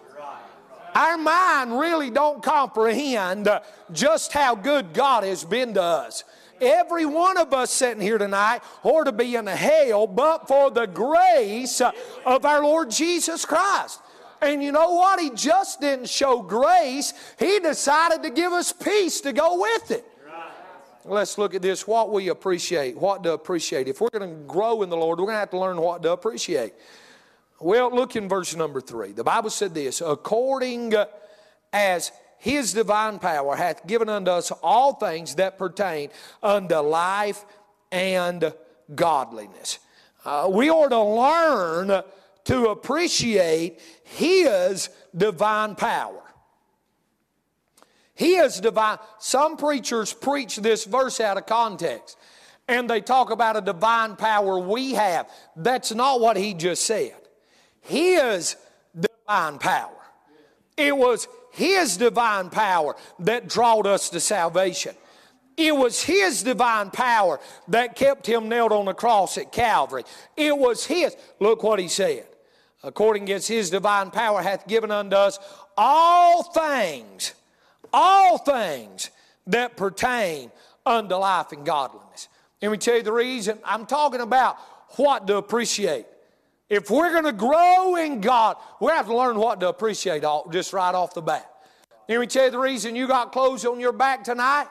[0.95, 3.49] Our mind really don't comprehend
[3.93, 6.25] just how good God has been to us.
[6.61, 10.87] Every one of us sitting here tonight ought to be in hell but for the
[10.87, 14.01] grace of our Lord Jesus Christ.
[14.43, 15.21] And you know what?
[15.21, 20.05] He just didn't show grace, He decided to give us peace to go with it.
[21.09, 23.89] Let's look at this what we appreciate, what to appreciate.
[23.89, 26.03] If we're going to grow in the Lord, we're going to have to learn what
[26.03, 26.75] to appreciate.
[27.61, 29.13] Well, look in verse number three.
[29.13, 30.95] The Bible said this according
[31.73, 36.11] as his divine power hath given unto us all things that pertain
[36.43, 37.45] unto life
[37.91, 38.53] and
[38.95, 39.79] godliness.
[40.25, 42.03] Uh, we are to learn
[42.45, 46.23] to appreciate his divine power.
[48.19, 48.99] He is divine.
[49.21, 52.19] Some preachers preach this verse out of context
[52.67, 55.31] and they talk about a divine power we have.
[55.57, 57.17] That's not what he just said.
[57.81, 58.57] His
[58.99, 59.99] divine power.
[60.77, 64.95] It was His divine power that drawed us to salvation.
[65.57, 70.05] It was His divine power that kept Him nailed on the cross at Calvary.
[70.37, 71.17] It was His.
[71.41, 72.27] Look what He said.
[72.83, 75.39] According as His divine power hath given unto us
[75.77, 77.35] all things,
[77.93, 79.11] all things
[79.47, 80.51] that pertain
[80.85, 82.29] unto life and godliness.
[82.61, 84.59] Let me tell you the reason I'm talking about
[84.97, 86.07] what to appreciate.
[86.69, 90.49] If we're going to grow in God, we have to learn what to appreciate all,
[90.51, 91.51] just right off the bat.
[92.09, 94.67] Let me tell you the reason you got clothes on your back tonight.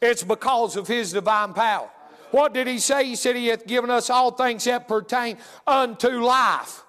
[0.00, 1.88] It's because of His divine power.
[2.30, 3.04] What did He say?
[3.04, 6.82] He said He hath given us all things that pertain unto life.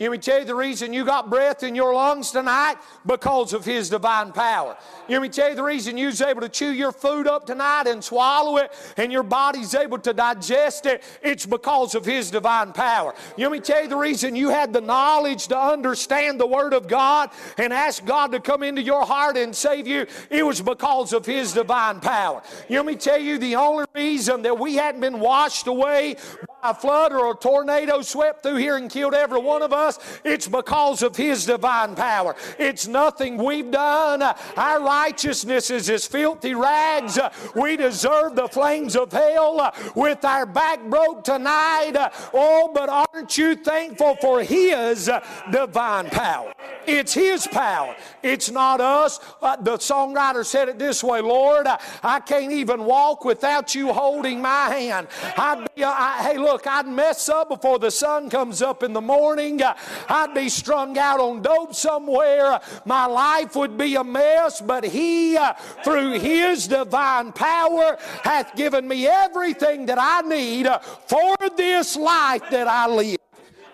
[0.00, 3.64] Let me tell you the reason you got breath in your lungs tonight because of
[3.64, 4.76] His divine power.
[5.08, 7.86] Let me tell you the reason you was able to chew your food up tonight
[7.86, 11.04] and swallow it and your body's able to digest it.
[11.22, 13.14] It's because of His divine power.
[13.38, 16.88] Let me tell you the reason you had the knowledge to understand the Word of
[16.88, 20.06] God and ask God to come into your heart and save you.
[20.28, 22.42] It was because of His divine power.
[22.68, 26.16] Let me tell you the only reason that we hadn't been washed away
[26.64, 30.48] a flood or a tornado swept through here and killed every one of us it's
[30.48, 32.34] because of His divine power.
[32.58, 34.22] It's nothing we've done.
[34.56, 37.18] Our righteousness is as filthy rags.
[37.54, 41.92] We deserve the flames of hell with our back broke tonight.
[42.32, 45.10] Oh, but aren't you thankful for His
[45.50, 46.52] divine power?
[46.86, 47.94] It's His power.
[48.22, 49.20] It's not us.
[49.42, 51.66] Uh, the songwriter said it this way Lord,
[52.02, 55.08] I, can't even walk without you holding my hand.
[55.36, 59.00] I'd be, I, hey, look, I'd mess up before the sun comes up in the
[59.00, 59.60] morning.
[60.08, 62.60] I'd be strung out on dope somewhere.
[62.84, 65.38] My life would be a mess, but He,
[65.84, 70.68] through His divine power, hath given me everything that I need
[71.06, 73.23] for this life that I live.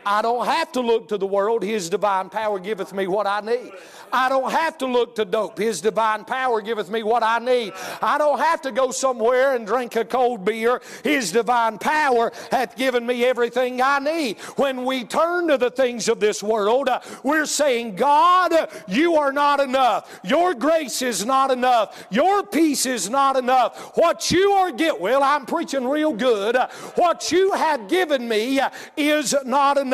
[0.04, 1.62] I don't have to look to the world.
[1.62, 3.72] His divine power giveth me what I need.
[4.12, 5.58] I don't have to look to dope.
[5.58, 7.72] His divine power giveth me what I need.
[8.02, 10.80] I don't have to go somewhere and drink a cold beer.
[11.04, 14.38] His divine power hath given me everything I need.
[14.56, 18.52] When we turn to the things of this world, uh, we're saying, God,
[18.88, 20.20] you are not enough.
[20.24, 22.06] Your grace is not enough.
[22.10, 23.96] Your peace is not enough.
[23.96, 26.56] What you are get well, I'm preaching real good.
[26.96, 28.60] what you have given me
[28.96, 29.89] is not enough.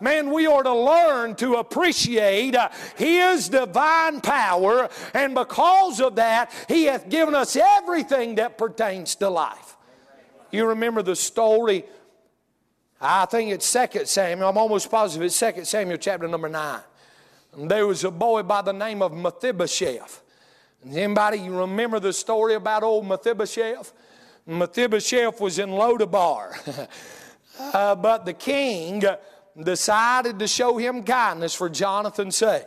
[0.00, 6.52] Man, we are to learn to appreciate uh, His divine power, and because of that,
[6.68, 9.76] He hath given us everything that pertains to life.
[10.50, 11.84] You remember the story?
[13.00, 14.48] I think it's 2 Samuel.
[14.48, 16.80] I'm almost positive it's 2 Samuel chapter number 9.
[17.54, 20.22] And there was a boy by the name of Mephibosheth.
[20.84, 23.92] Anybody remember the story about old Mephibosheth?
[24.46, 26.88] Mephibosheth was in Lodabar.
[27.60, 29.02] uh, but the king
[29.62, 32.66] decided to show him kindness for Jonathan's sake.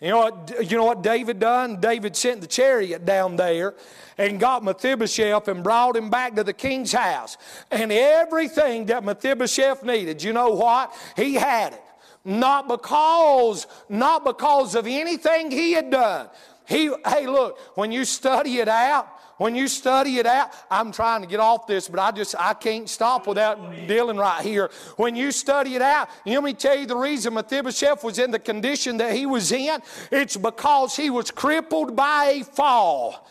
[0.00, 1.80] You know what, you know what David done?
[1.80, 3.74] David sent the chariot down there
[4.18, 7.36] and got Mephibosheth and brought him back to the king's house.
[7.70, 10.92] And everything that Mephibosheth needed, you know what?
[11.14, 11.82] He had it.
[12.24, 16.28] Not because, not because of anything he had done.
[16.68, 19.08] He, hey, look, when you study it out,
[19.42, 22.54] when you study it out, I'm trying to get off this, but I just I
[22.54, 24.70] can't stop without dealing right here.
[24.96, 28.38] When you study it out, let me tell you the reason Mephibosheth was in the
[28.38, 29.80] condition that he was in.
[30.12, 33.26] It's because he was crippled by a fall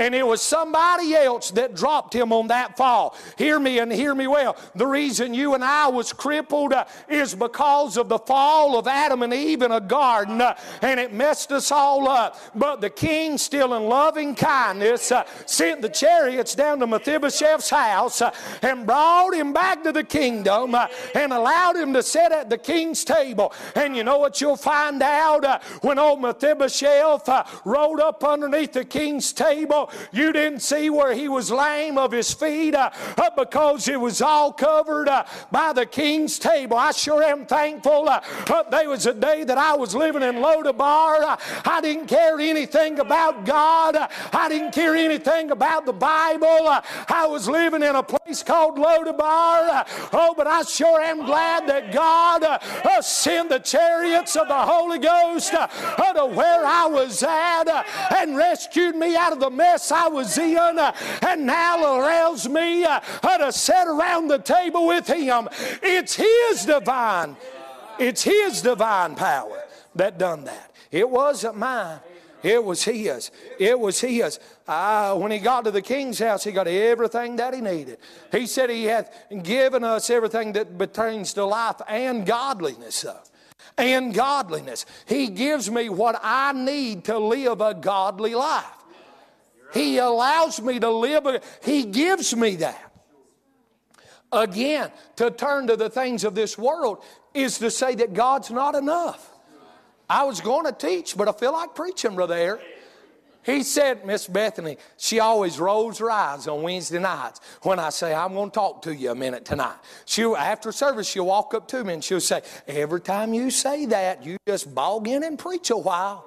[0.00, 3.14] and it was somebody else that dropped him on that fall.
[3.36, 4.56] Hear me and hear me well.
[4.74, 9.22] The reason you and I was crippled uh, is because of the fall of Adam
[9.22, 12.38] and Eve in a garden, uh, and it messed us all up.
[12.54, 18.22] But the king, still in loving kindness, uh, sent the chariots down to Mephibosheth's house
[18.62, 20.74] and brought him back to the kingdom
[21.14, 23.52] and allowed him to sit at the king's table.
[23.74, 27.28] And you know what you'll find out when old Mephibosheth
[27.66, 29.89] rode up underneath the king's table?
[30.12, 34.20] You didn't see where he was lame of his feet uh, uh, because it was
[34.22, 36.76] all covered uh, by the king's table.
[36.76, 38.08] I sure am thankful.
[38.08, 41.22] Uh, uh there was a day that I was living in Lodabar.
[41.22, 43.96] Uh, I didn't care anything about God.
[43.96, 46.68] I didn't care anything about the Bible.
[47.08, 49.86] I was living in a place called Lodabar.
[50.12, 52.44] oh, but I sure am glad that God
[53.04, 57.68] sent the chariots of the Holy Ghost to where I was at
[58.16, 62.84] and rescued me out of the mess I was in, uh, and now allows me
[62.84, 63.00] uh,
[63.38, 65.48] to sit around the table with Him.
[65.82, 67.36] It's His divine,
[67.98, 69.64] it's His divine power
[69.94, 70.72] that done that.
[70.90, 72.00] It wasn't mine.
[72.42, 73.30] It was his.
[73.58, 74.38] It was his.
[74.66, 77.98] Uh, when he got to the king's house, he got everything that he needed.
[78.32, 83.04] He said he hath given us everything that pertains to life and godliness.
[83.76, 84.86] And godliness.
[85.06, 88.64] He gives me what I need to live a godly life.
[89.72, 92.92] He allows me to live, He gives me that.
[94.32, 97.02] Again, to turn to the things of this world
[97.34, 99.28] is to say that God's not enough.
[100.08, 102.62] I was going to teach, but I feel like preaching, Brother Eric.
[103.42, 108.12] He said, Miss Bethany, she always rolls her eyes on Wednesday nights when I say,
[108.12, 109.76] I'm going to talk to you a minute tonight.
[110.04, 113.86] She'll, after service, she'll walk up to me and she'll say, Every time you say
[113.86, 116.26] that, you just bog in and preach a while.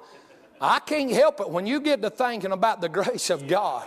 [0.60, 3.86] I can't help it when you get to thinking about the grace of God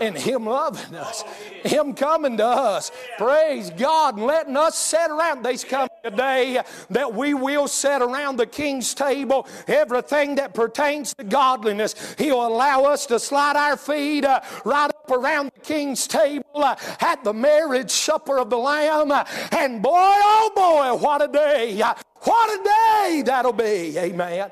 [0.00, 1.22] and Him loving us,
[1.64, 2.90] Him coming to us.
[3.16, 5.42] Praise God and letting us sit around.
[5.42, 9.46] There's coming a day that we will sit around the King's table.
[9.66, 15.10] Everything that pertains to godliness, He'll allow us to slide our feet uh, right up
[15.10, 19.12] around the King's table uh, at the marriage supper of the Lamb.
[19.52, 21.82] and boy, oh boy, what a day!
[22.22, 23.96] what a day that'll be.
[23.96, 24.50] Amen.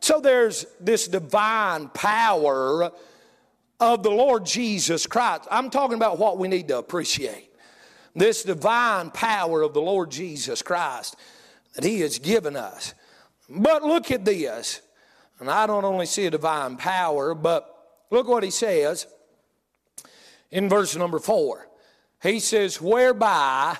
[0.00, 2.92] So there's this divine power
[3.80, 5.46] of the Lord Jesus Christ.
[5.50, 7.50] I'm talking about what we need to appreciate.
[8.14, 11.16] This divine power of the Lord Jesus Christ
[11.74, 12.94] that He has given us.
[13.48, 14.80] But look at this.
[15.40, 19.06] And I don't only see a divine power, but look what He says
[20.50, 21.68] in verse number four.
[22.22, 23.76] He says, Whereby,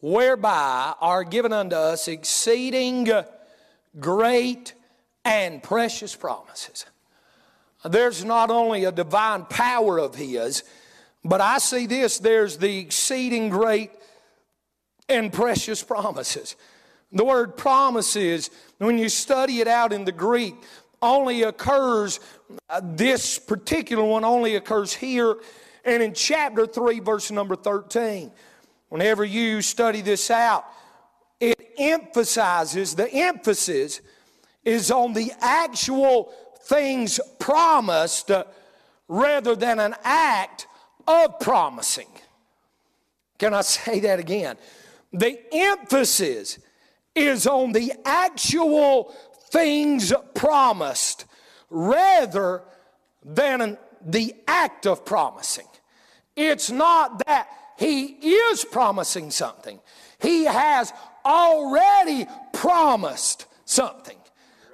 [0.00, 3.10] whereby are given unto us exceeding
[3.98, 4.74] great
[5.24, 6.86] and precious promises.
[7.84, 10.62] There's not only a divine power of His,
[11.24, 13.90] but I see this there's the exceeding great
[15.08, 16.56] and precious promises.
[17.12, 20.54] The word promises, when you study it out in the Greek,
[21.02, 22.20] only occurs,
[22.70, 25.36] uh, this particular one only occurs here
[25.84, 28.30] and in chapter 3, verse number 13.
[28.88, 30.64] Whenever you study this out,
[31.40, 34.00] it emphasizes, the emphasis
[34.64, 36.32] is on the actual
[36.64, 38.30] things promised
[39.08, 40.66] rather than an act
[41.06, 42.08] of promising.
[43.38, 44.56] Can I say that again?
[45.12, 46.58] The emphasis
[47.14, 49.14] is on the actual
[49.50, 51.26] things promised
[51.68, 52.62] rather
[53.24, 55.66] than the act of promising.
[56.36, 59.80] It's not that he is promising something,
[60.20, 60.92] he has
[61.24, 64.16] already promised something.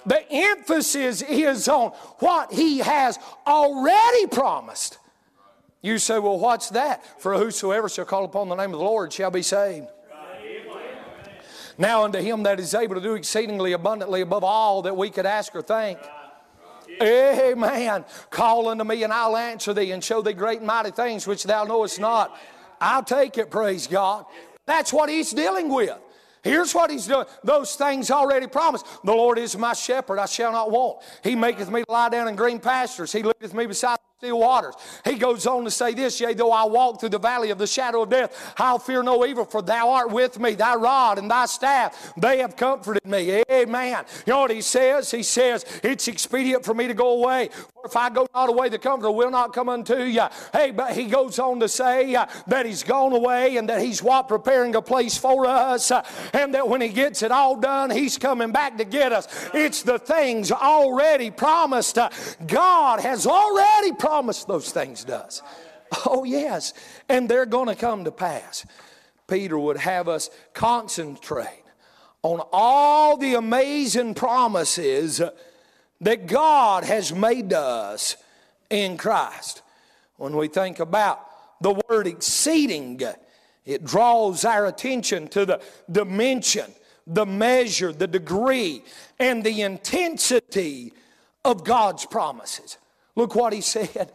[0.09, 4.97] The emphasis is on what he has already promised.
[5.83, 7.21] You say, well, what's that?
[7.21, 9.87] For whosoever shall call upon the name of the Lord shall be saved.
[11.77, 15.27] Now unto him that is able to do exceedingly abundantly above all that we could
[15.27, 15.99] ask or think.
[17.03, 18.07] Amen.
[18.31, 21.45] Call unto me and I'll answer thee and show thee great and mighty things which
[21.45, 22.35] thou knowest not.
[22.81, 24.25] I'll take it, praise God.
[24.65, 25.99] That's what he's dealing with.
[26.43, 27.27] Here's what he's doing.
[27.45, 28.87] Those things already promised.
[29.05, 31.03] The Lord is my shepherd, I shall not want.
[31.23, 33.13] He maketh me to lie down in green pastures.
[33.13, 34.75] He leadeth me beside still waters.
[35.05, 37.69] He goes on to say this, yea, though I walk through the valley of the
[37.69, 41.31] shadow of death, I'll fear no evil, for thou art with me, thy rod and
[41.31, 43.45] thy staff, they have comforted me.
[43.49, 44.05] Amen.
[44.27, 45.09] You know what he says?
[45.13, 47.51] He says, It's expedient for me to go away.
[47.75, 50.25] For if I go not away, the comforter will not come unto you.
[50.53, 54.03] Hey, but he goes on to say uh, that he's gone away and that he's
[54.03, 57.89] what preparing a place for us, uh, and that when he gets it all done,
[57.89, 59.29] he's coming back to get us.
[59.55, 61.99] It's the things already promised.
[61.99, 62.11] Uh,
[62.49, 65.43] God has already promised promised those things does.
[66.05, 66.75] Oh, yes.
[67.09, 68.67] And they're going to come to pass.
[69.27, 71.65] Peter would have us concentrate
[72.23, 75.23] on all the amazing promises
[76.03, 78.17] that God has made us
[78.69, 79.63] in Christ.
[80.17, 81.21] When we think about
[81.63, 83.01] the word exceeding,
[83.65, 86.71] it draws our attention to the dimension,
[87.07, 88.85] the measure, the degree,
[89.19, 90.93] and the intensity
[91.47, 92.77] of God's promises.
[93.19, 94.13] Look what he said.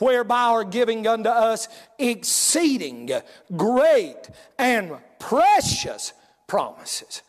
[0.00, 3.12] Whereby are giving unto us exceeding
[3.56, 4.28] great
[4.58, 6.12] and precious
[6.48, 7.22] promises.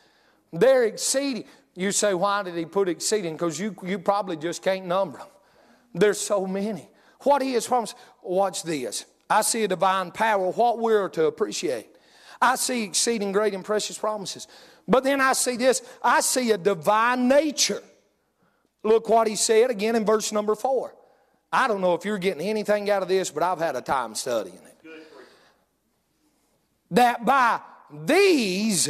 [0.51, 1.43] They're exceeding.
[1.75, 3.33] You say, why did he put exceeding?
[3.33, 5.27] Because you, you probably just can't number them.
[5.93, 6.89] There's so many.
[7.19, 7.95] What he has promised.
[8.23, 9.05] Watch this.
[9.29, 11.87] I see a divine power, what we're to appreciate.
[12.41, 14.47] I see exceeding great and precious promises.
[14.87, 17.83] But then I see this I see a divine nature.
[18.83, 20.95] Look what he said again in verse number four.
[21.51, 24.15] I don't know if you're getting anything out of this, but I've had a time
[24.15, 24.77] studying it.
[26.91, 27.59] That by
[27.91, 28.89] these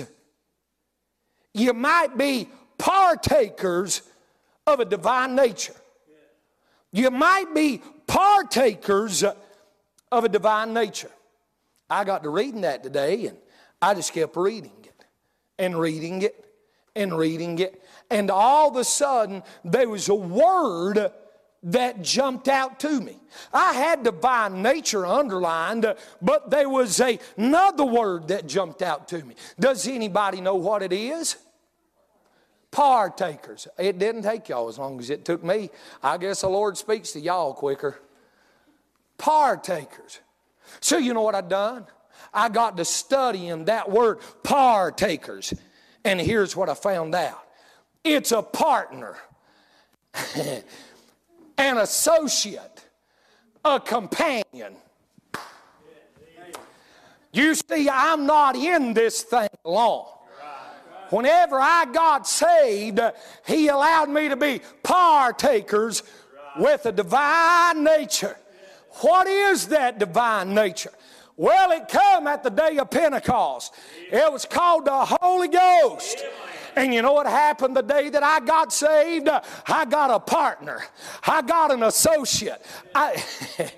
[1.53, 4.01] you might be partakers
[4.65, 5.75] of a divine nature.
[6.91, 11.11] You might be partakers of a divine nature.
[11.89, 13.37] I got to reading that today and
[13.81, 15.05] I just kept reading it
[15.57, 16.45] and reading it
[16.95, 17.81] and reading it.
[18.09, 21.11] And all of a sudden, there was a word
[21.63, 23.19] that jumped out to me.
[23.53, 25.85] I had divine nature underlined,
[26.21, 29.35] but there was a, another word that jumped out to me.
[29.59, 31.37] Does anybody know what it is?
[32.71, 33.67] Partakers.
[33.77, 35.69] It didn't take y'all as long as it took me.
[36.01, 37.99] I guess the Lord speaks to y'all quicker.
[39.17, 40.19] Partakers.
[40.79, 41.85] So, you know what I done?
[42.33, 45.53] I got to studying that word, partakers.
[46.03, 47.43] And here's what I found out
[48.03, 49.17] it's a partner.
[51.61, 52.85] an associate,
[53.63, 54.75] a companion.
[57.33, 60.05] You see, I'm not in this thing alone.
[61.11, 62.99] Whenever I got saved,
[63.45, 66.03] He allowed me to be partakers
[66.57, 68.37] with a divine nature.
[69.01, 70.91] What is that divine nature?
[71.37, 73.73] Well, it come at the day of Pentecost.
[74.11, 76.23] It was called the Holy Ghost.
[76.75, 79.29] And you know what happened the day that I got saved?
[79.67, 80.83] I got a partner,
[81.23, 82.61] I got an associate.
[82.93, 83.23] I,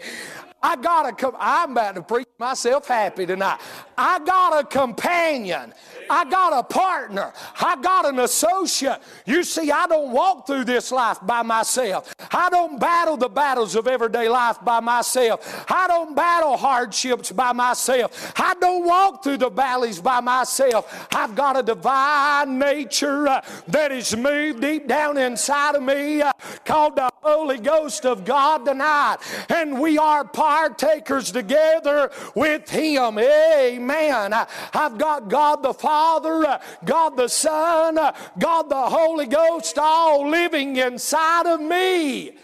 [0.64, 3.60] I got a, com- I'm about to preach myself happy tonight.
[3.98, 5.74] I got a companion.
[6.10, 7.34] I got a partner.
[7.60, 9.00] I got an associate.
[9.26, 12.14] You see, I don't walk through this life by myself.
[12.32, 15.66] I don't battle the battles of everyday life by myself.
[15.70, 18.34] I don't battle hardships by myself.
[18.40, 21.08] I don't walk through the valleys by myself.
[21.14, 26.32] I've got a divine nature uh, that is moved deep down inside of me uh,
[26.66, 29.18] called the Holy Ghost of God tonight.
[29.50, 33.18] And we are partakers together with Him.
[33.18, 34.34] Amen.
[34.72, 37.96] I've got God the Father, God the Son,
[38.38, 42.38] God the Holy Ghost all living inside of me.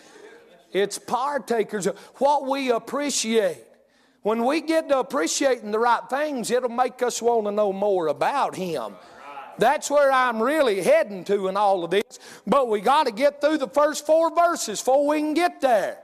[0.71, 1.85] It's partakers
[2.15, 3.63] what we appreciate.
[4.23, 8.07] When we get to appreciating the right things, it'll make us want to know more
[8.07, 8.95] about Him.
[9.59, 12.17] That's where I'm really heading to in all of this.
[12.47, 15.99] But we got to get through the first four verses before we can get there.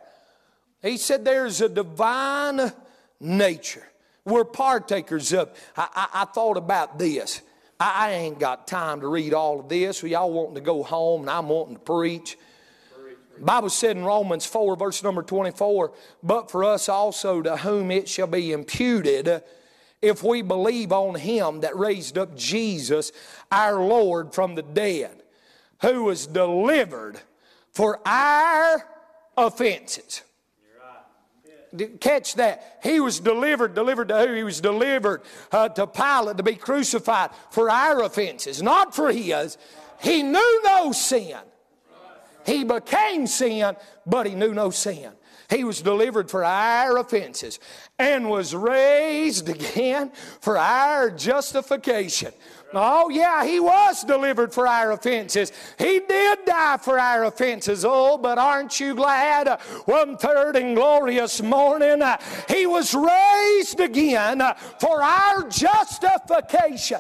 [0.86, 2.72] He said there's a divine
[3.20, 3.84] nature.
[4.24, 5.52] We're partakers of.
[5.76, 7.42] I, I, I thought about this.
[7.80, 10.04] I, I, ain't got time to read all of this.
[10.04, 12.38] We all wanting to go home, and I'm wanting to preach.
[13.40, 15.92] Bible said in Romans 4, verse number 24,
[16.24, 19.44] but for us also to whom it shall be imputed
[20.02, 23.12] if we believe on him that raised up Jesus,
[23.52, 25.24] our Lord, from the dead,
[25.82, 27.20] who was delivered
[27.72, 28.88] for our
[29.36, 30.22] offenses.
[32.00, 32.80] Catch that.
[32.84, 33.74] He was delivered.
[33.76, 34.34] Delivered to who?
[34.34, 35.22] He was delivered
[35.52, 39.58] uh, to Pilate to be crucified for our offenses, not for his.
[40.02, 41.38] He knew no sin.
[42.46, 45.12] He became sin, but he knew no sin.
[45.50, 47.60] He was delivered for our offenses
[48.00, 52.34] and was raised again for our justification.
[52.74, 55.54] Oh, yeah, he was delivered for our offenses.
[55.78, 57.86] He did die for our offenses.
[57.88, 59.48] Oh, but aren't you glad?
[59.86, 62.02] One third and glorious morning,
[62.50, 64.42] he was raised again
[64.80, 67.00] for our justification.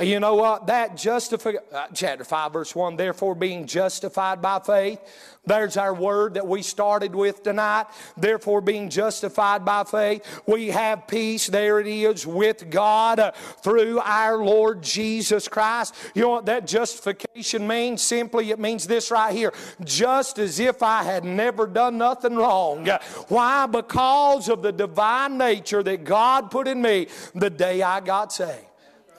[0.00, 0.68] You know what?
[0.68, 5.00] That justification, uh, chapter 5, verse 1, therefore being justified by faith.
[5.44, 7.86] There's our word that we started with tonight.
[8.16, 11.46] Therefore, being justified by faith, we have peace.
[11.46, 13.32] There it is with God uh,
[13.62, 15.94] through our Lord Jesus Christ.
[16.14, 18.02] You know what that justification means?
[18.02, 22.86] Simply, it means this right here just as if I had never done nothing wrong.
[23.28, 23.66] Why?
[23.66, 28.67] Because of the divine nature that God put in me the day I got saved.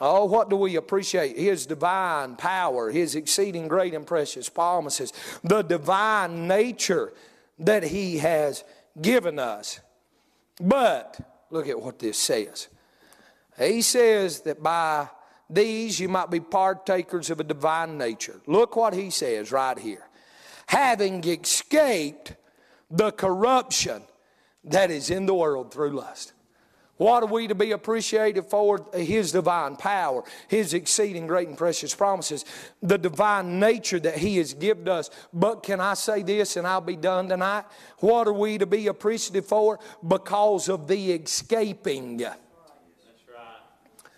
[0.01, 1.37] Oh, what do we appreciate?
[1.37, 5.11] His divine power, His exceeding great and precious promises,
[5.43, 7.11] the divine nature
[7.59, 8.63] that He has
[9.01, 9.79] given us.
[10.61, 11.19] But
[11.49, 12.67] look at what this says.
[13.57, 15.09] He says that by
[15.49, 18.39] these you might be partakers of a divine nature.
[18.45, 20.07] Look what He says right here.
[20.67, 22.35] Having escaped
[22.89, 24.03] the corruption
[24.63, 26.33] that is in the world through lust.
[26.99, 28.85] What are we to be appreciated for?
[28.93, 32.43] His divine power, His exceeding great and precious promises,
[32.83, 35.09] the divine nature that He has given us.
[35.31, 37.63] But can I say this and I'll be done tonight?
[37.99, 39.79] What are we to be appreciative for?
[40.05, 42.17] Because of the escaping.
[42.17, 42.35] That's
[43.33, 43.61] right.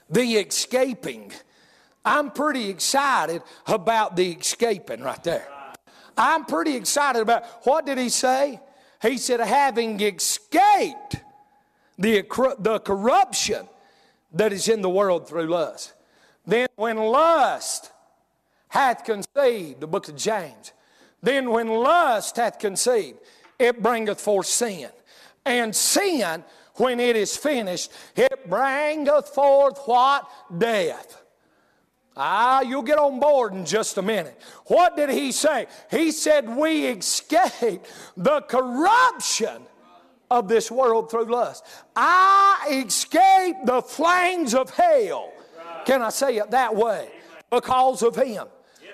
[0.09, 1.33] The escaping.
[2.03, 5.47] I'm pretty excited about the escaping right there.
[6.17, 8.59] I'm pretty excited about what did he say?
[9.03, 11.17] He said, having escaped
[12.01, 13.67] the, the corruption
[14.33, 15.93] that is in the world through lust.
[16.45, 17.91] Then when lust
[18.69, 20.73] hath conceived, the book of James,
[21.21, 23.19] then when lust hath conceived,
[23.59, 24.89] it bringeth forth sin.
[25.45, 26.43] And sin,
[26.75, 30.27] when it is finished, it bringeth forth what?
[30.57, 31.21] Death.
[32.17, 34.39] Ah, you'll get on board in just a minute.
[34.65, 35.67] What did he say?
[35.89, 37.85] He said, We escape
[38.17, 39.63] the corruption
[40.31, 41.65] of this world through lust.
[41.93, 45.33] I escaped the flames of hell.
[45.85, 47.09] Can I say it that way?
[47.49, 48.47] Because of Him.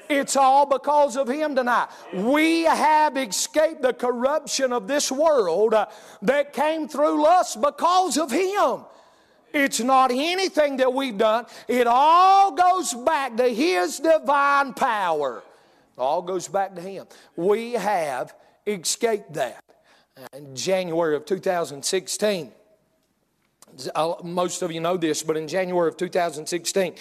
[0.10, 1.90] It's all because of Him tonight.
[2.12, 5.86] We have escaped the corruption of this world uh,
[6.24, 8.86] that came through lust because of Him.
[9.54, 15.44] It's not anything that we've done, it all goes back to His divine power.
[15.96, 17.06] It all goes back to Him.
[17.36, 18.34] We have
[18.66, 19.62] escaped that
[20.34, 22.52] in January of 2016.
[23.94, 26.94] Uh, most of you know this, but in January of 2016,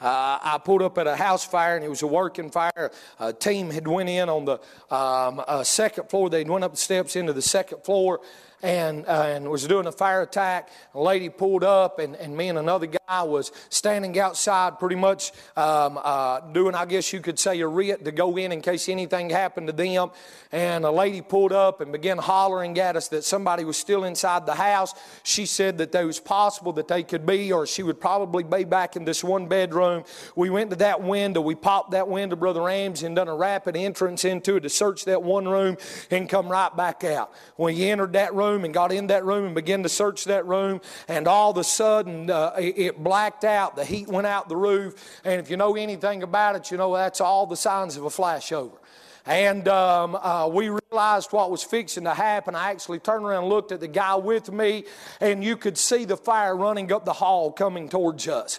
[0.00, 2.90] uh, I pulled up at a house fire and it was a working fire.
[3.18, 4.54] A team had went in on the
[4.94, 6.28] um, uh, second floor.
[6.28, 8.20] They went up the steps into the second floor
[8.62, 10.70] and, uh, and was doing a fire attack.
[10.94, 15.32] A lady pulled up, and, and me and another guy was standing outside, pretty much
[15.56, 18.88] um, uh, doing, I guess you could say, a RIT to go in in case
[18.88, 20.10] anything happened to them.
[20.50, 24.46] And a lady pulled up and began hollering at us that somebody was still inside
[24.46, 24.94] the house.
[25.22, 28.64] She said that it was possible that they could be, or she would probably be
[28.64, 30.04] back in this one bedroom.
[30.36, 31.40] We went to that window.
[31.40, 35.04] We popped that window, Brother Ramsey, and done a rapid entrance into it to search
[35.04, 35.76] that one room
[36.10, 37.32] and come right back out.
[37.56, 40.46] When you entered that room and got in that room and began to search that
[40.46, 43.76] room, and all of a sudden uh, it blacked out.
[43.76, 45.20] The heat went out the roof.
[45.24, 48.10] And if you know anything about it, you know that's all the signs of a
[48.10, 48.78] flashover.
[49.26, 52.54] And um, uh, we realized what was fixing to happen.
[52.54, 54.84] I actually turned around and looked at the guy with me,
[55.20, 58.58] and you could see the fire running up the hall coming towards us.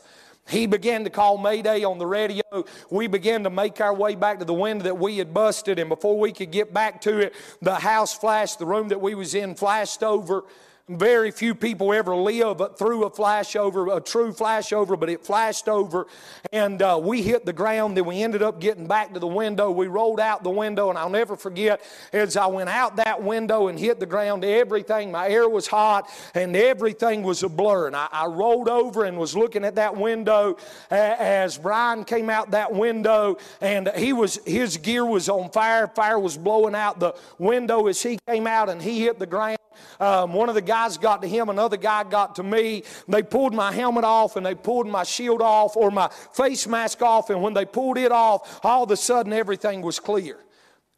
[0.50, 2.44] He began to call Mayday on the radio.
[2.90, 5.90] We began to make our way back to the window that we had busted, and
[5.90, 8.60] before we could get back to it, the house flashed.
[8.60, 10.44] The room that we was in flashed over.
[10.90, 16.08] Very few people ever live through a flashover, a true flashover, but it flashed over.
[16.52, 17.96] And uh, we hit the ground.
[17.96, 19.70] Then we ended up getting back to the window.
[19.70, 21.80] We rolled out the window, and I'll never forget
[22.12, 26.10] as I went out that window and hit the ground, everything, my air was hot,
[26.34, 27.86] and everything was a blur.
[27.86, 30.58] And I, I rolled over and was looking at that window
[30.90, 35.86] as Brian came out that window, and he was his gear was on fire.
[35.86, 39.60] Fire was blowing out the window as he came out, and he hit the ground.
[40.00, 42.84] Um, one of the guys got to him, another guy got to me.
[43.08, 47.02] They pulled my helmet off and they pulled my shield off or my face mask
[47.02, 47.30] off.
[47.30, 50.38] And when they pulled it off, all of a sudden everything was clear.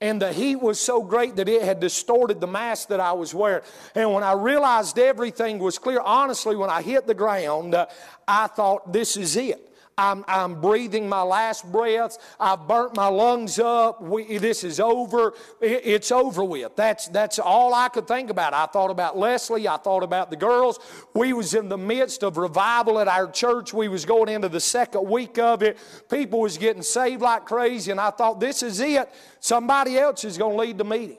[0.02, 3.36] And the heat was so great that it had distorted the mask that I was
[3.36, 3.64] wearing.
[3.94, 7.86] And when I realized everything was clear, honestly, when I hit the ground, uh,
[8.28, 9.71] I thought, this is it.
[9.98, 12.18] I'm, I'm breathing my last breaths.
[12.40, 14.02] I've burnt my lungs up.
[14.02, 15.34] We, this is over.
[15.60, 16.76] It, it's over with.
[16.76, 18.54] That's, that's all I could think about.
[18.54, 19.68] I thought about Leslie.
[19.68, 20.80] I thought about the girls.
[21.14, 23.74] We was in the midst of revival at our church.
[23.74, 25.78] We was going into the second week of it.
[26.10, 27.92] People was getting saved like crazy.
[27.92, 29.10] And I thought, this is it.
[29.40, 31.18] Somebody else is going to lead the meeting.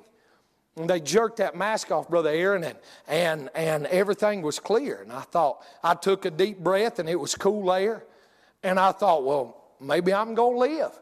[0.77, 5.03] And they jerked that mask off, Brother Aaron, and, and, and everything was clear.
[5.03, 8.07] And I thought, I took a deep breath, and it was cool air.
[8.63, 10.99] And I thought, well, maybe I'm going to live.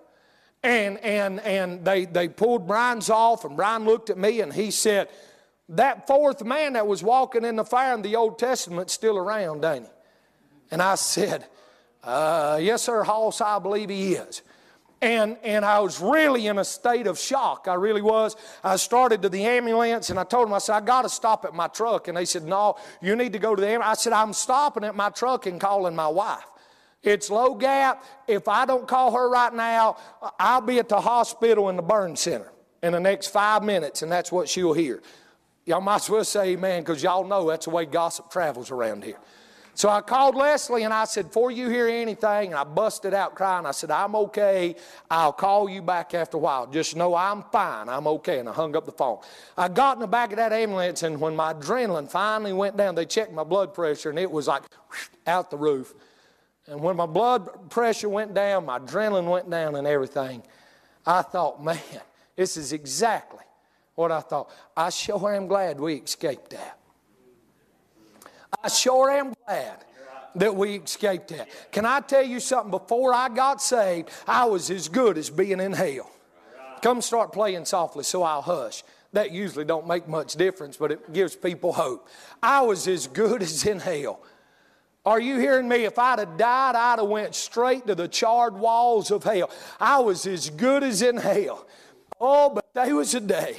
[0.62, 4.70] And, and, and they, they pulled Brian's off, and Brian looked at me and he
[4.70, 5.08] said,
[5.70, 9.64] That fourth man that was walking in the fire in the Old Testament still around,
[9.64, 9.90] ain't he?
[10.70, 11.46] And I said,
[12.04, 14.42] uh, Yes, sir, Hoss, I believe he is.
[15.02, 17.66] And, and I was really in a state of shock.
[17.66, 18.36] I really was.
[18.62, 21.46] I started to the ambulance and I told them, I said, I got to stop
[21.46, 22.08] at my truck.
[22.08, 24.00] And they said, No, you need to go to the ambulance.
[24.00, 26.44] I said, I'm stopping at my truck and calling my wife.
[27.02, 28.04] It's low gap.
[28.28, 29.96] If I don't call her right now,
[30.38, 34.10] I'll be at the hospital in the burn center in the next five minutes, and
[34.12, 35.02] that's what she'll hear.
[35.64, 39.04] Y'all might as well say amen because y'all know that's the way gossip travels around
[39.04, 39.18] here.
[39.74, 43.34] So I called Leslie and I said, Before you hear anything, and I busted out
[43.34, 43.64] crying.
[43.64, 44.76] I said, I'm okay.
[45.10, 46.66] I'll call you back after a while.
[46.66, 47.88] Just know I'm fine.
[47.88, 48.40] I'm okay.
[48.40, 49.20] And I hung up the phone.
[49.56, 52.94] I got in the back of that ambulance, and when my adrenaline finally went down,
[52.94, 54.64] they checked my blood pressure, and it was like
[55.26, 55.94] out the roof.
[56.70, 60.40] And when my blood pressure went down, my adrenaline went down, and everything,
[61.04, 61.80] I thought, man,
[62.36, 63.44] this is exactly
[63.96, 64.50] what I thought.
[64.76, 66.78] I sure am glad we escaped that.
[68.62, 69.84] I sure am glad
[70.36, 71.48] that we escaped that.
[71.72, 72.70] Can I tell you something?
[72.70, 76.08] Before I got saved, I was as good as being in hell.
[76.82, 78.84] Come start playing softly so I'll hush.
[79.12, 82.08] That usually don't make much difference, but it gives people hope.
[82.40, 84.22] I was as good as in hell.
[85.10, 85.86] Are you hearing me?
[85.86, 89.50] If I'd have died, I'd have went straight to the charred walls of hell.
[89.80, 91.66] I was as good as in hell.
[92.20, 93.56] Oh, but there was a day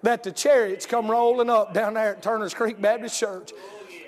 [0.00, 3.52] that the chariots come rolling up down there at Turner's Creek Baptist Church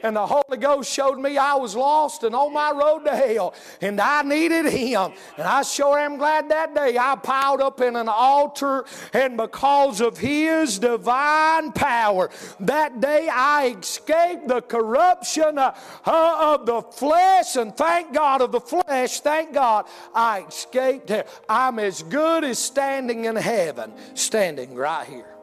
[0.04, 3.54] and the Holy Ghost showed me I was lost and on my road to hell,
[3.80, 5.12] and I needed Him.
[5.38, 8.84] And I sure am glad that day I piled up in an altar,
[9.14, 12.30] and because of His divine power,
[12.60, 15.74] that day I escaped the corruption uh,
[16.04, 21.10] of the flesh, and thank God of the flesh, thank God I escaped.
[21.48, 25.33] I'm as good as standing in heaven, standing right here.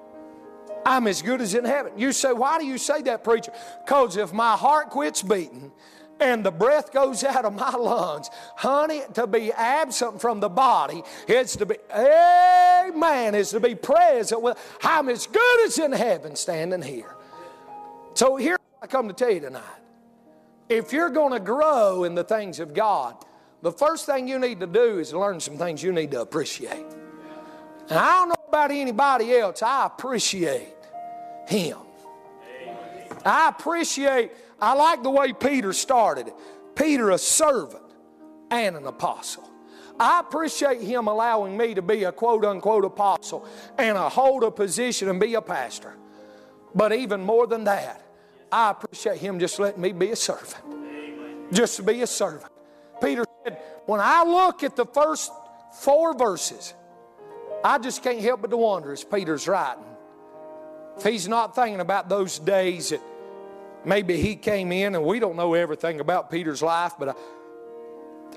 [0.85, 1.93] I'm as good as in heaven.
[1.97, 3.51] You say, why do you say that, preacher?
[3.85, 5.71] Because if my heart quits beating
[6.19, 11.03] and the breath goes out of my lungs, honey, to be absent from the body,
[11.27, 16.35] it's to be, amen, is to be present with, I'm as good as in heaven
[16.35, 17.15] standing here.
[18.13, 19.63] So here I come to tell you tonight.
[20.69, 23.15] If you're going to grow in the things of God,
[23.61, 26.85] the first thing you need to do is learn some things you need to appreciate.
[27.91, 30.73] And I don't know about anybody else, I appreciate
[31.45, 31.77] Him.
[33.25, 34.31] I appreciate,
[34.61, 36.31] I like the way Peter started.
[36.73, 37.83] Peter, a servant
[38.49, 39.45] and an apostle.
[39.99, 43.45] I appreciate him allowing me to be a quote unquote apostle
[43.77, 45.95] and a hold a position and be a pastor.
[46.73, 48.01] But even more than that,
[48.51, 50.63] I appreciate him just letting me be a servant.
[51.51, 52.51] Just to be a servant.
[53.01, 55.29] Peter said, when I look at the first
[55.81, 56.73] four verses,
[57.63, 59.83] I just can't help but to wonder as Peter's writing.
[60.97, 63.01] If he's not thinking about those days that
[63.85, 67.17] maybe he came in, and we don't know everything about Peter's life, but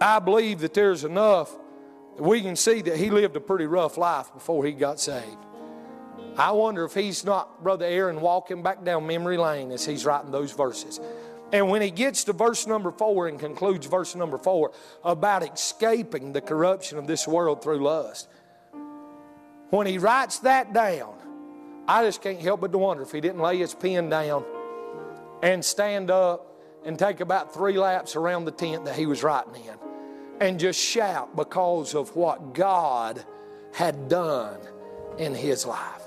[0.00, 1.54] I, I believe that there's enough
[2.16, 5.38] that we can see that he lived a pretty rough life before he got saved.
[6.36, 10.32] I wonder if he's not, Brother Aaron, walking back down memory lane as he's writing
[10.32, 11.00] those verses.
[11.52, 14.72] And when he gets to verse number four and concludes verse number four
[15.04, 18.28] about escaping the corruption of this world through lust,
[19.70, 21.14] when he writes that down,
[21.86, 24.44] I just can't help but to wonder if he didn't lay his pen down
[25.42, 26.50] and stand up
[26.84, 29.74] and take about three laps around the tent that he was writing in
[30.40, 33.24] and just shout because of what God
[33.72, 34.60] had done
[35.18, 36.02] in his life.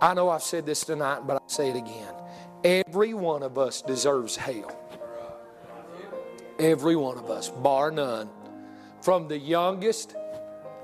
[0.00, 2.12] I know I've said this tonight, but I'll say it again.
[2.64, 4.74] Every one of us deserves hell.
[6.58, 8.28] Every one of us, bar none.
[9.02, 10.16] From the youngest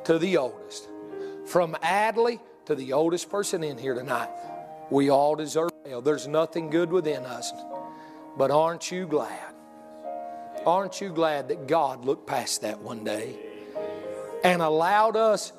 [0.05, 0.89] to the oldest.
[1.47, 4.29] From Adley to the oldest person in here tonight.
[4.91, 6.03] We all deserve hell.
[6.03, 7.53] There's nothing good within us.
[8.37, 9.55] But aren't you glad?
[10.65, 13.37] Aren't you glad that God looked past that one day
[14.45, 15.53] and allowed us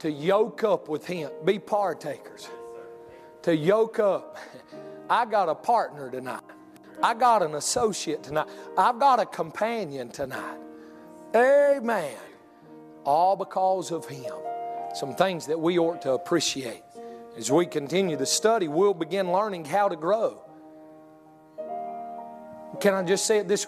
[0.00, 2.48] to yoke up with Him, be partakers?
[3.42, 4.36] to yoke up.
[5.10, 6.42] I got a partner tonight.
[7.02, 8.48] I got an associate tonight.
[8.76, 10.58] I've got a companion tonight.
[11.34, 12.16] Amen.
[13.04, 14.34] All because of him.
[14.94, 16.82] Some things that we ought to appreciate.
[17.36, 20.42] As we continue the study, we'll begin learning how to grow.
[22.80, 23.66] Can I just say it this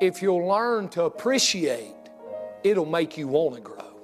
[0.00, 1.94] if you'll learn to appreciate,
[2.62, 3.96] it'll make you want to grow.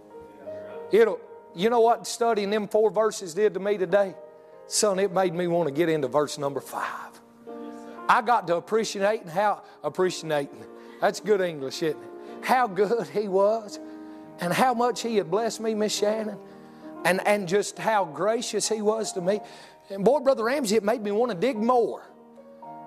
[0.90, 1.20] It'll
[1.54, 4.14] you know what studying them four verses did to me today?
[4.66, 7.20] Son, it made me want to get into verse number five.
[8.08, 10.64] I got to appreciate how appreciating.
[11.00, 12.08] That's good English, isn't it?
[12.42, 13.78] How good he was
[14.40, 16.38] and how much he had blessed me, Miss Shannon,
[17.04, 19.40] and, and just how gracious he was to me.
[19.90, 22.02] And boy, Brother Ramsey, it made me want to dig more.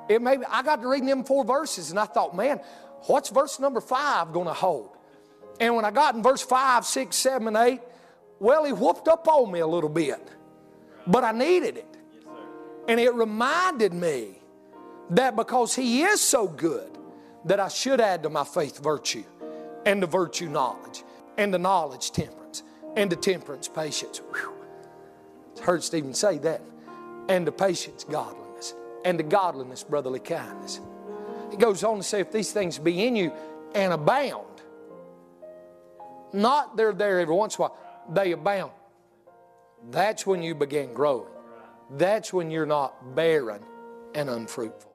[0.09, 2.59] It made me, I got to reading them four verses and I thought, man,
[3.07, 4.91] what's verse number five going to hold?
[5.59, 7.81] And when I got in verse five, six, seven, and eight,
[8.39, 10.19] well, he whooped up on me a little bit
[11.07, 11.97] but I needed it.
[12.87, 14.39] And it reminded me
[15.11, 16.91] that because He is so good,
[17.45, 19.23] that I should add to my faith virtue,
[19.85, 21.03] and the virtue knowledge,
[21.37, 22.36] and the knowledge temperance,
[22.95, 24.19] and to temperance patience.
[24.19, 24.53] Whew.
[25.61, 26.61] Heard Stephen say that.
[27.29, 28.73] And to patience godliness,
[29.03, 30.79] and to godliness brotherly kindness.
[31.51, 33.33] He goes on to say, if these things be in you
[33.75, 34.45] and abound,
[36.31, 37.77] not they're there every once in a while,
[38.09, 38.71] they abound.
[39.91, 41.27] That's when you begin growing.
[41.91, 43.61] That's when you're not barren
[44.15, 44.93] and unfruitful.